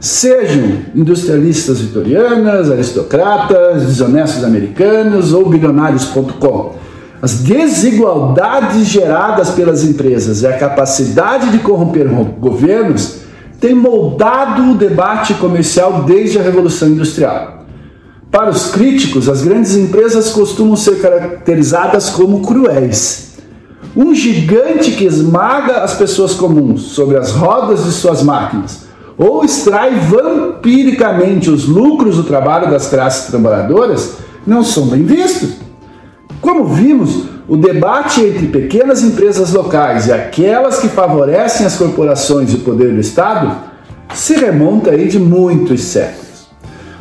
Sejam 0.00 0.84
industrialistas 0.94 1.80
vitorianas, 1.80 2.70
aristocratas, 2.70 3.84
desonestos 3.84 4.44
americanos 4.44 5.32
ou 5.32 5.48
bilionários.com. 5.48 6.76
As 7.20 7.40
desigualdades 7.40 8.86
geradas 8.86 9.50
pelas 9.50 9.82
empresas 9.82 10.42
e 10.42 10.46
a 10.46 10.56
capacidade 10.56 11.50
de 11.50 11.58
corromper 11.58 12.06
governos 12.38 13.22
têm 13.60 13.74
moldado 13.74 14.72
o 14.72 14.74
debate 14.74 15.34
comercial 15.34 16.04
desde 16.04 16.38
a 16.38 16.42
Revolução 16.42 16.88
Industrial. 16.88 17.64
Para 18.30 18.50
os 18.50 18.70
críticos, 18.70 19.28
as 19.28 19.42
grandes 19.42 19.76
empresas 19.76 20.30
costumam 20.30 20.76
ser 20.76 21.00
caracterizadas 21.00 22.10
como 22.10 22.42
cruéis. 22.42 23.38
Um 23.96 24.14
gigante 24.14 24.92
que 24.92 25.04
esmaga 25.04 25.78
as 25.78 25.94
pessoas 25.94 26.34
comuns 26.34 26.82
sobre 26.82 27.16
as 27.16 27.32
rodas 27.32 27.84
de 27.84 27.92
suas 27.92 28.22
máquinas 28.22 28.88
ou 29.18 29.44
extrai 29.44 29.98
vampiricamente 29.98 31.50
os 31.50 31.66
lucros 31.66 32.16
do 32.16 32.22
trabalho 32.22 32.70
das 32.70 32.86
classes 32.86 33.26
trabalhadoras, 33.26 34.18
não 34.46 34.62
são 34.62 34.86
bem 34.86 35.02
vistos. 35.02 35.54
Como 36.40 36.66
vimos, 36.66 37.24
o 37.48 37.56
debate 37.56 38.20
entre 38.20 38.46
pequenas 38.46 39.02
empresas 39.02 39.52
locais 39.52 40.06
e 40.06 40.12
aquelas 40.12 40.78
que 40.78 40.88
favorecem 40.88 41.64
as 41.64 41.76
corporações 41.76 42.52
e 42.52 42.56
o 42.56 42.60
poder 42.60 42.92
do 42.92 43.00
Estado 43.00 43.56
se 44.14 44.34
remonta 44.34 44.90
aí 44.90 45.08
de 45.08 45.18
muitos 45.18 45.82
séculos. 45.82 46.28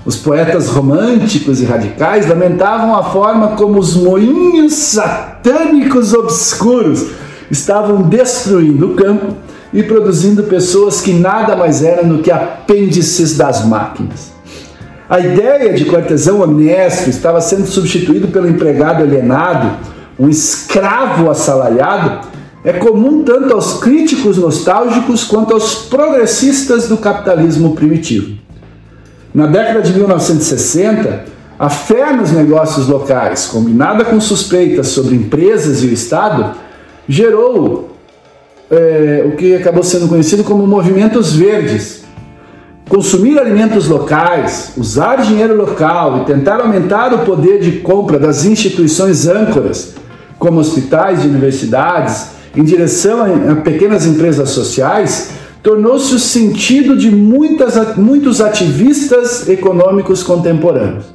Os 0.05 0.15
poetas 0.15 0.69
românticos 0.69 1.59
e 1.61 1.65
radicais 1.65 2.27
lamentavam 2.27 2.95
a 2.95 3.03
forma 3.03 3.57
como 3.57 3.77
os 3.77 3.93
moinhos 3.93 4.73
satânicos 4.73 6.13
obscuros 6.13 7.07
estavam 7.51 8.03
destruindo 8.03 8.93
o 8.93 8.95
campo 8.95 9.35
e 9.73 9.83
produzindo 9.83 10.43
pessoas 10.43 11.01
que 11.01 11.11
nada 11.11 11.57
mais 11.57 11.83
eram 11.83 12.07
do 12.07 12.19
que 12.19 12.31
apêndices 12.31 13.35
das 13.35 13.65
máquinas. 13.65 14.31
A 15.09 15.19
ideia 15.19 15.73
de 15.73 15.85
cortesão 15.85 16.39
honesto 16.39 17.09
estava 17.09 17.41
sendo 17.41 17.65
substituído 17.65 18.29
pelo 18.29 18.47
empregado 18.47 19.03
alienado, 19.03 19.96
um 20.19 20.29
escravo 20.29 21.29
assalariado, 21.29 22.27
é 22.63 22.73
comum 22.73 23.23
tanto 23.23 23.53
aos 23.53 23.79
críticos 23.79 24.37
nostálgicos 24.37 25.23
quanto 25.23 25.53
aos 25.53 25.75
progressistas 25.85 26.87
do 26.87 26.97
capitalismo 26.97 27.75
primitivo. 27.75 28.37
Na 29.33 29.45
década 29.45 29.81
de 29.81 29.93
1960, 29.93 31.25
a 31.59 31.69
fé 31.69 32.11
nos 32.13 32.31
negócios 32.31 32.87
locais, 32.87 33.45
combinada 33.45 34.05
com 34.05 34.19
suspeitas 34.19 34.87
sobre 34.87 35.15
empresas 35.15 35.83
e 35.83 35.87
o 35.87 35.93
Estado, 35.93 36.55
gerou 37.07 37.95
é, 38.69 39.23
o 39.25 39.35
que 39.35 39.55
acabou 39.55 39.83
sendo 39.83 40.07
conhecido 40.07 40.43
como 40.43 40.67
movimentos 40.67 41.33
verdes. 41.33 42.05
Consumir 42.89 43.37
alimentos 43.37 43.87
locais, 43.87 44.73
usar 44.77 45.17
dinheiro 45.17 45.55
local 45.55 46.21
e 46.21 46.25
tentar 46.25 46.61
aumentar 46.61 47.13
o 47.13 47.19
poder 47.19 47.59
de 47.59 47.79
compra 47.79 48.17
das 48.17 48.45
instituições 48.45 49.27
âncoras, 49.27 49.95
como 50.37 50.59
hospitais 50.59 51.23
e 51.23 51.27
universidades, 51.27 52.27
em 52.55 52.63
direção 52.63 53.19
a 53.51 53.55
pequenas 53.55 54.05
empresas 54.05 54.49
sociais, 54.49 55.31
tornou-se 55.61 56.13
o 56.15 56.19
sentido 56.19 56.97
de 56.97 57.11
muitas, 57.11 57.95
muitos 57.97 58.41
ativistas 58.41 59.47
econômicos 59.49 60.23
contemporâneos. 60.23 61.05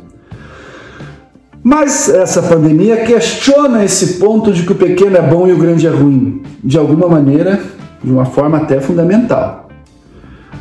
Mas 1.64 2.08
essa 2.08 2.42
pandemia 2.42 3.04
questiona 3.04 3.84
esse 3.84 4.14
ponto 4.14 4.52
de 4.52 4.64
que 4.64 4.72
o 4.72 4.74
pequeno 4.74 5.16
é 5.16 5.22
bom 5.22 5.46
e 5.46 5.52
o 5.52 5.56
grande 5.56 5.86
é 5.86 5.90
ruim, 5.90 6.42
de 6.62 6.76
alguma 6.76 7.08
maneira, 7.08 7.60
de 8.02 8.10
uma 8.10 8.24
forma 8.24 8.58
até 8.58 8.80
fundamental. 8.80 9.68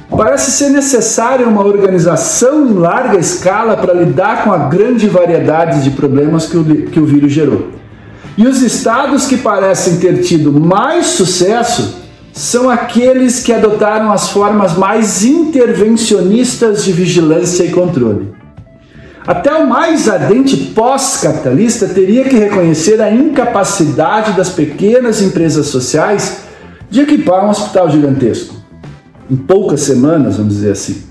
Parece 0.09 0.51
ser 0.51 0.69
necessária 0.69 1.47
uma 1.47 1.65
organização 1.65 2.67
em 2.67 2.73
larga 2.73 3.17
escala 3.17 3.77
para 3.77 3.93
lidar 3.93 4.43
com 4.43 4.51
a 4.51 4.57
grande 4.57 5.07
variedade 5.07 5.83
de 5.83 5.91
problemas 5.91 6.45
que 6.45 6.57
o, 6.57 6.63
que 6.63 6.99
o 6.99 7.05
vírus 7.05 7.31
gerou. 7.31 7.69
E 8.37 8.47
os 8.47 8.61
estados 8.61 9.25
que 9.25 9.37
parecem 9.37 9.97
ter 9.97 10.21
tido 10.21 10.51
mais 10.51 11.07
sucesso 11.07 12.01
são 12.33 12.69
aqueles 12.69 13.41
que 13.41 13.51
adotaram 13.51 14.11
as 14.11 14.29
formas 14.29 14.77
mais 14.77 15.23
intervencionistas 15.23 16.83
de 16.83 16.93
vigilância 16.93 17.63
e 17.63 17.71
controle. 17.71 18.33
Até 19.27 19.53
o 19.53 19.67
mais 19.67 20.09
ardente 20.09 20.57
pós-capitalista 20.57 21.87
teria 21.87 22.23
que 22.23 22.35
reconhecer 22.35 23.01
a 23.01 23.13
incapacidade 23.13 24.33
das 24.33 24.49
pequenas 24.49 25.21
empresas 25.21 25.67
sociais 25.67 26.37
de 26.89 27.01
equipar 27.01 27.45
um 27.45 27.49
hospital 27.49 27.89
gigantesco. 27.89 28.55
Em 29.29 29.35
poucas 29.35 29.81
semanas, 29.81 30.37
vamos 30.37 30.55
dizer 30.55 30.71
assim. 30.71 31.10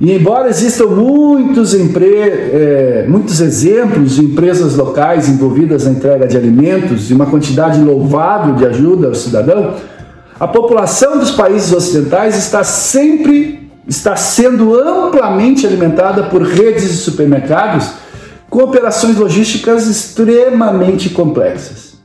E 0.00 0.12
embora 0.12 0.48
existam 0.48 0.86
muitos, 0.86 1.74
empre... 1.74 2.06
é, 2.06 3.06
muitos 3.08 3.40
exemplos 3.40 4.16
de 4.16 4.24
empresas 4.24 4.76
locais 4.76 5.28
envolvidas 5.28 5.84
na 5.84 5.92
entrega 5.92 6.26
de 6.26 6.36
alimentos 6.36 7.10
e 7.10 7.14
uma 7.14 7.26
quantidade 7.26 7.80
louvável 7.80 8.54
de 8.54 8.66
ajuda 8.66 9.08
ao 9.08 9.14
cidadão, 9.14 9.74
a 10.38 10.46
população 10.46 11.18
dos 11.18 11.30
países 11.30 11.72
ocidentais 11.72 12.36
está 12.36 12.62
sempre 12.62 13.66
está 13.88 14.16
sendo 14.16 14.74
amplamente 14.74 15.66
alimentada 15.66 16.24
por 16.24 16.42
redes 16.42 16.90
de 16.90 16.96
supermercados 16.96 17.92
com 18.50 18.60
operações 18.62 19.16
logísticas 19.16 19.86
extremamente 19.86 21.10
complexas. 21.10 21.96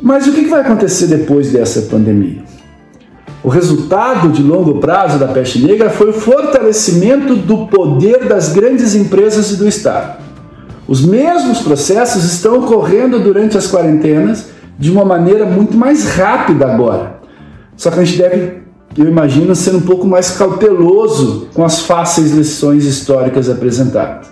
Mas 0.00 0.26
o 0.26 0.32
que 0.32 0.46
vai 0.46 0.62
acontecer 0.62 1.08
depois 1.08 1.52
dessa 1.52 1.82
pandemia? 1.82 2.47
O 3.42 3.48
resultado 3.48 4.30
de 4.30 4.42
longo 4.42 4.80
prazo 4.80 5.18
da 5.18 5.28
peste 5.28 5.64
negra 5.64 5.90
foi 5.90 6.10
o 6.10 6.12
fortalecimento 6.12 7.36
do 7.36 7.66
poder 7.66 8.26
das 8.26 8.52
grandes 8.52 8.94
empresas 8.94 9.52
e 9.52 9.56
do 9.56 9.68
Estado. 9.68 10.18
Os 10.88 11.04
mesmos 11.04 11.60
processos 11.60 12.24
estão 12.24 12.58
ocorrendo 12.58 13.20
durante 13.20 13.56
as 13.56 13.70
quarentenas 13.70 14.46
de 14.78 14.90
uma 14.90 15.04
maneira 15.04 15.44
muito 15.44 15.76
mais 15.76 16.04
rápida 16.04 16.66
agora. 16.66 17.18
Só 17.76 17.90
que 17.90 18.00
a 18.00 18.04
gente 18.04 18.18
deve, 18.18 18.62
eu 18.96 19.06
imagino, 19.06 19.54
ser 19.54 19.74
um 19.74 19.82
pouco 19.82 20.06
mais 20.06 20.30
cauteloso 20.30 21.48
com 21.54 21.64
as 21.64 21.80
fáceis 21.80 22.32
lições 22.32 22.84
históricas 22.84 23.48
apresentadas. 23.48 24.28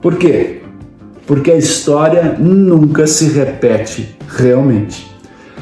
Por 0.00 0.16
quê? 0.16 0.62
Porque 1.26 1.50
a 1.50 1.56
história 1.56 2.36
nunca 2.38 3.06
se 3.06 3.28
repete 3.28 4.16
realmente. 4.28 5.15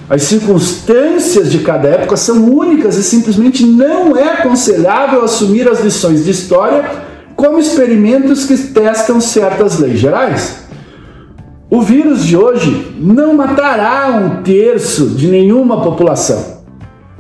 As 0.09 0.23
circunstâncias 0.25 1.51
de 1.51 1.61
cada 1.61 1.89
época 1.89 2.17
são 2.17 2.45
únicas 2.45 2.97
e 2.97 3.03
simplesmente 3.03 3.65
não 3.65 4.17
é 4.17 4.33
aconselhável 4.33 5.25
assumir 5.25 5.69
as 5.69 5.81
lições 5.81 6.25
de 6.25 6.31
história 6.31 6.85
como 7.35 7.59
experimentos 7.59 8.45
que 8.45 8.57
testam 8.57 9.21
certas 9.21 9.79
leis 9.79 9.99
gerais. 9.99 10.65
O 11.71 11.81
vírus 11.81 12.25
de 12.25 12.37
hoje 12.37 12.95
não 12.99 13.35
matará 13.35 14.09
um 14.11 14.43
terço 14.43 15.07
de 15.07 15.27
nenhuma 15.29 15.83
população. 15.83 16.63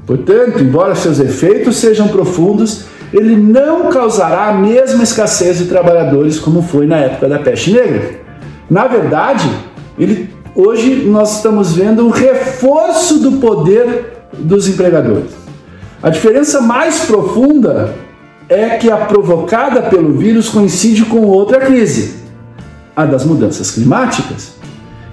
Portanto, 0.06 0.62
embora 0.62 0.94
seus 0.94 1.18
efeitos 1.18 1.76
sejam 1.76 2.08
profundos, 2.08 2.84
ele 3.12 3.34
não 3.34 3.88
causará 3.88 4.48
a 4.48 4.52
mesma 4.52 5.02
escassez 5.02 5.58
de 5.58 5.64
trabalhadores 5.64 6.38
como 6.38 6.62
foi 6.62 6.86
na 6.86 6.98
época 6.98 7.28
da 7.28 7.38
peste 7.38 7.72
negra. 7.72 8.10
Na 8.68 8.86
verdade, 8.86 9.48
ele, 9.98 10.33
hoje 10.54 11.04
nós 11.06 11.36
estamos 11.36 11.72
vendo 11.72 12.06
um 12.06 12.10
reforço 12.10 13.18
do 13.18 13.32
poder 13.32 14.26
dos 14.32 14.68
empregadores. 14.68 15.30
A 16.02 16.10
diferença 16.10 16.60
mais 16.60 17.00
profunda 17.00 17.94
é 18.48 18.70
que 18.76 18.90
a 18.90 18.96
provocada 18.98 19.82
pelo 19.82 20.12
vírus 20.12 20.48
coincide 20.48 21.04
com 21.04 21.22
outra 21.22 21.60
crise, 21.60 22.16
a 22.94 23.04
das 23.04 23.24
mudanças 23.24 23.70
climáticas. 23.70 24.54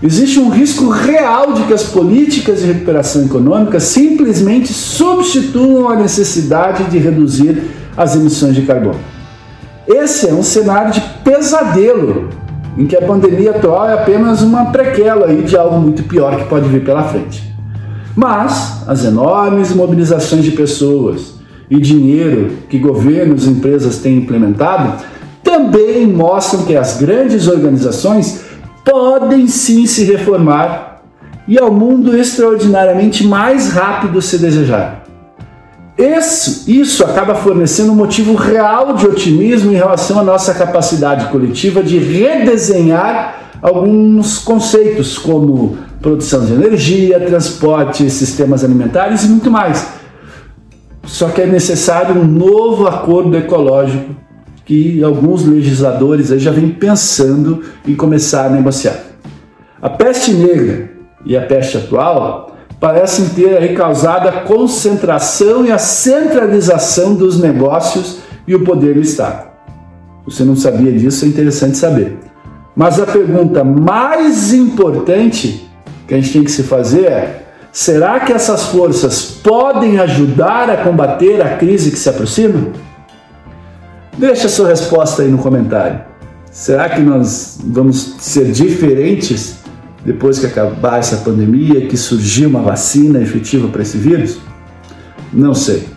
Existe 0.03 0.39
um 0.39 0.49
risco 0.49 0.89
real 0.89 1.53
de 1.53 1.63
que 1.63 1.73
as 1.73 1.83
políticas 1.83 2.59
de 2.59 2.65
recuperação 2.65 3.23
econômica 3.23 3.79
simplesmente 3.79 4.73
substituam 4.73 5.89
a 5.89 5.95
necessidade 5.95 6.85
de 6.85 6.97
reduzir 6.97 7.69
as 7.95 8.15
emissões 8.15 8.55
de 8.55 8.63
carbono. 8.63 8.99
Esse 9.87 10.27
é 10.27 10.33
um 10.33 10.43
cenário 10.43 10.91
de 10.91 11.01
pesadelo, 11.23 12.29
em 12.77 12.85
que 12.85 12.95
a 12.95 13.01
pandemia 13.01 13.51
atual 13.51 13.89
é 13.89 13.93
apenas 13.93 14.41
uma 14.41 14.65
prequela 14.65 15.27
aí 15.27 15.43
de 15.43 15.57
algo 15.57 15.79
muito 15.79 16.03
pior 16.03 16.37
que 16.37 16.45
pode 16.45 16.69
vir 16.69 16.83
pela 16.83 17.03
frente. 17.03 17.51
Mas 18.15 18.83
as 18.87 19.05
enormes 19.05 19.73
mobilizações 19.73 20.43
de 20.43 20.51
pessoas 20.51 21.35
e 21.69 21.79
dinheiro 21.79 22.51
que 22.69 22.77
governos 22.77 23.45
e 23.45 23.49
empresas 23.49 23.99
têm 23.99 24.17
implementado 24.17 25.03
também 25.43 26.07
mostram 26.07 26.65
que 26.65 26.75
as 26.75 26.97
grandes 26.97 27.47
organizações 27.47 28.41
podem 28.83 29.47
sim 29.47 29.85
se 29.85 30.03
reformar 30.03 31.01
e 31.47 31.57
ao 31.57 31.71
mundo 31.71 32.17
extraordinariamente 32.17 33.25
mais 33.25 33.69
rápido 33.69 34.21
se 34.21 34.37
desejar. 34.37 35.00
Isso, 35.97 36.69
isso 36.69 37.03
acaba 37.03 37.35
fornecendo 37.35 37.91
um 37.91 37.95
motivo 37.95 38.35
real 38.35 38.93
de 38.93 39.05
otimismo 39.05 39.71
em 39.71 39.75
relação 39.75 40.19
à 40.19 40.23
nossa 40.23 40.53
capacidade 40.53 41.27
coletiva 41.27 41.83
de 41.83 41.97
redesenhar 41.97 43.41
alguns 43.61 44.39
conceitos 44.39 45.17
como 45.17 45.77
produção 46.01 46.45
de 46.45 46.53
energia, 46.53 47.19
transporte, 47.19 48.09
sistemas 48.09 48.63
alimentares 48.63 49.23
e 49.23 49.27
muito 49.27 49.51
mais. 49.51 49.87
Só 51.03 51.29
que 51.29 51.41
é 51.41 51.45
necessário 51.45 52.19
um 52.19 52.25
novo 52.25 52.87
acordo 52.87 53.37
ecológico 53.37 54.15
que 54.65 55.03
alguns 55.03 55.45
legisladores 55.45 56.31
aí 56.31 56.39
já 56.39 56.51
vêm 56.51 56.69
pensando 56.69 57.63
em 57.85 57.95
começar 57.95 58.45
a 58.45 58.49
negociar. 58.49 58.97
A 59.81 59.89
peste 59.89 60.31
negra 60.33 60.91
e 61.25 61.35
a 61.35 61.41
peste 61.41 61.77
atual 61.77 62.50
parecem 62.81 63.29
ter 63.29 63.75
causado 63.75 64.27
a 64.27 64.31
concentração 64.41 65.63
e 65.63 65.71
a 65.71 65.77
centralização 65.77 67.13
dos 67.13 67.39
negócios 67.39 68.17
e 68.47 68.55
o 68.55 68.63
poder 68.63 68.95
do 68.95 69.01
Estado. 69.01 69.51
Você 70.25 70.43
não 70.43 70.55
sabia 70.55 70.91
disso, 70.91 71.23
é 71.23 71.27
interessante 71.27 71.77
saber. 71.77 72.17
Mas 72.75 72.99
a 72.99 73.05
pergunta 73.05 73.63
mais 73.63 74.51
importante 74.51 75.69
que 76.07 76.15
a 76.15 76.17
gente 76.17 76.33
tem 76.33 76.43
que 76.43 76.49
se 76.49 76.63
fazer 76.63 77.05
é: 77.05 77.43
será 77.71 78.19
que 78.19 78.33
essas 78.33 78.65
forças 78.65 79.25
podem 79.43 79.99
ajudar 79.99 80.67
a 80.67 80.77
combater 80.77 81.39
a 81.39 81.57
crise 81.57 81.91
que 81.91 81.99
se 81.99 82.09
aproxima? 82.09 82.69
Deixa 84.17 84.47
a 84.47 84.49
sua 84.49 84.69
resposta 84.69 85.21
aí 85.21 85.29
no 85.29 85.37
comentário. 85.37 86.01
Será 86.49 86.89
que 86.89 87.01
nós 87.01 87.59
vamos 87.63 88.15
ser 88.19 88.51
diferentes 88.51 89.60
depois 90.05 90.39
que 90.39 90.45
acabar 90.45 90.99
essa 90.99 91.17
pandemia, 91.17 91.87
que 91.87 91.97
surgir 91.97 92.45
uma 92.45 92.61
vacina 92.61 93.19
efetiva 93.19 93.67
para 93.67 93.81
esse 93.81 93.97
vírus? 93.97 94.39
Não 95.31 95.53
sei. 95.53 95.87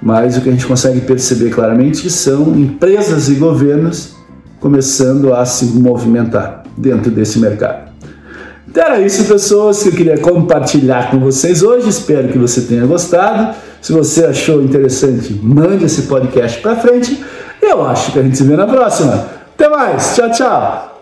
Mas 0.00 0.36
o 0.36 0.40
que 0.40 0.48
a 0.48 0.52
gente 0.52 0.66
consegue 0.66 1.00
perceber 1.00 1.50
claramente 1.50 2.08
são 2.08 2.56
empresas 2.56 3.28
e 3.28 3.34
governos 3.34 4.16
começando 4.60 5.34
a 5.34 5.44
se 5.44 5.66
movimentar 5.66 6.62
dentro 6.76 7.10
desse 7.10 7.38
mercado. 7.38 7.88
Então 8.68 8.84
era 8.84 9.00
isso, 9.00 9.24
pessoas, 9.24 9.82
que 9.82 9.88
eu 9.88 9.92
queria 9.92 10.18
compartilhar 10.18 11.10
com 11.10 11.18
vocês 11.18 11.62
hoje. 11.62 11.88
Espero 11.88 12.28
que 12.28 12.38
você 12.38 12.62
tenha 12.62 12.86
gostado. 12.86 13.54
Se 13.80 13.92
você 13.92 14.26
achou 14.26 14.62
interessante, 14.62 15.32
mande 15.42 15.84
esse 15.84 16.02
podcast 16.02 16.60
para 16.60 16.76
frente. 16.76 17.24
Eu 17.62 17.86
acho 17.86 18.12
que 18.12 18.18
a 18.18 18.22
gente 18.22 18.36
se 18.36 18.44
vê 18.44 18.56
na 18.56 18.66
próxima. 18.66 19.26
Até 19.54 19.68
mais. 19.68 20.14
Tchau, 20.14 20.30
tchau. 20.30 20.97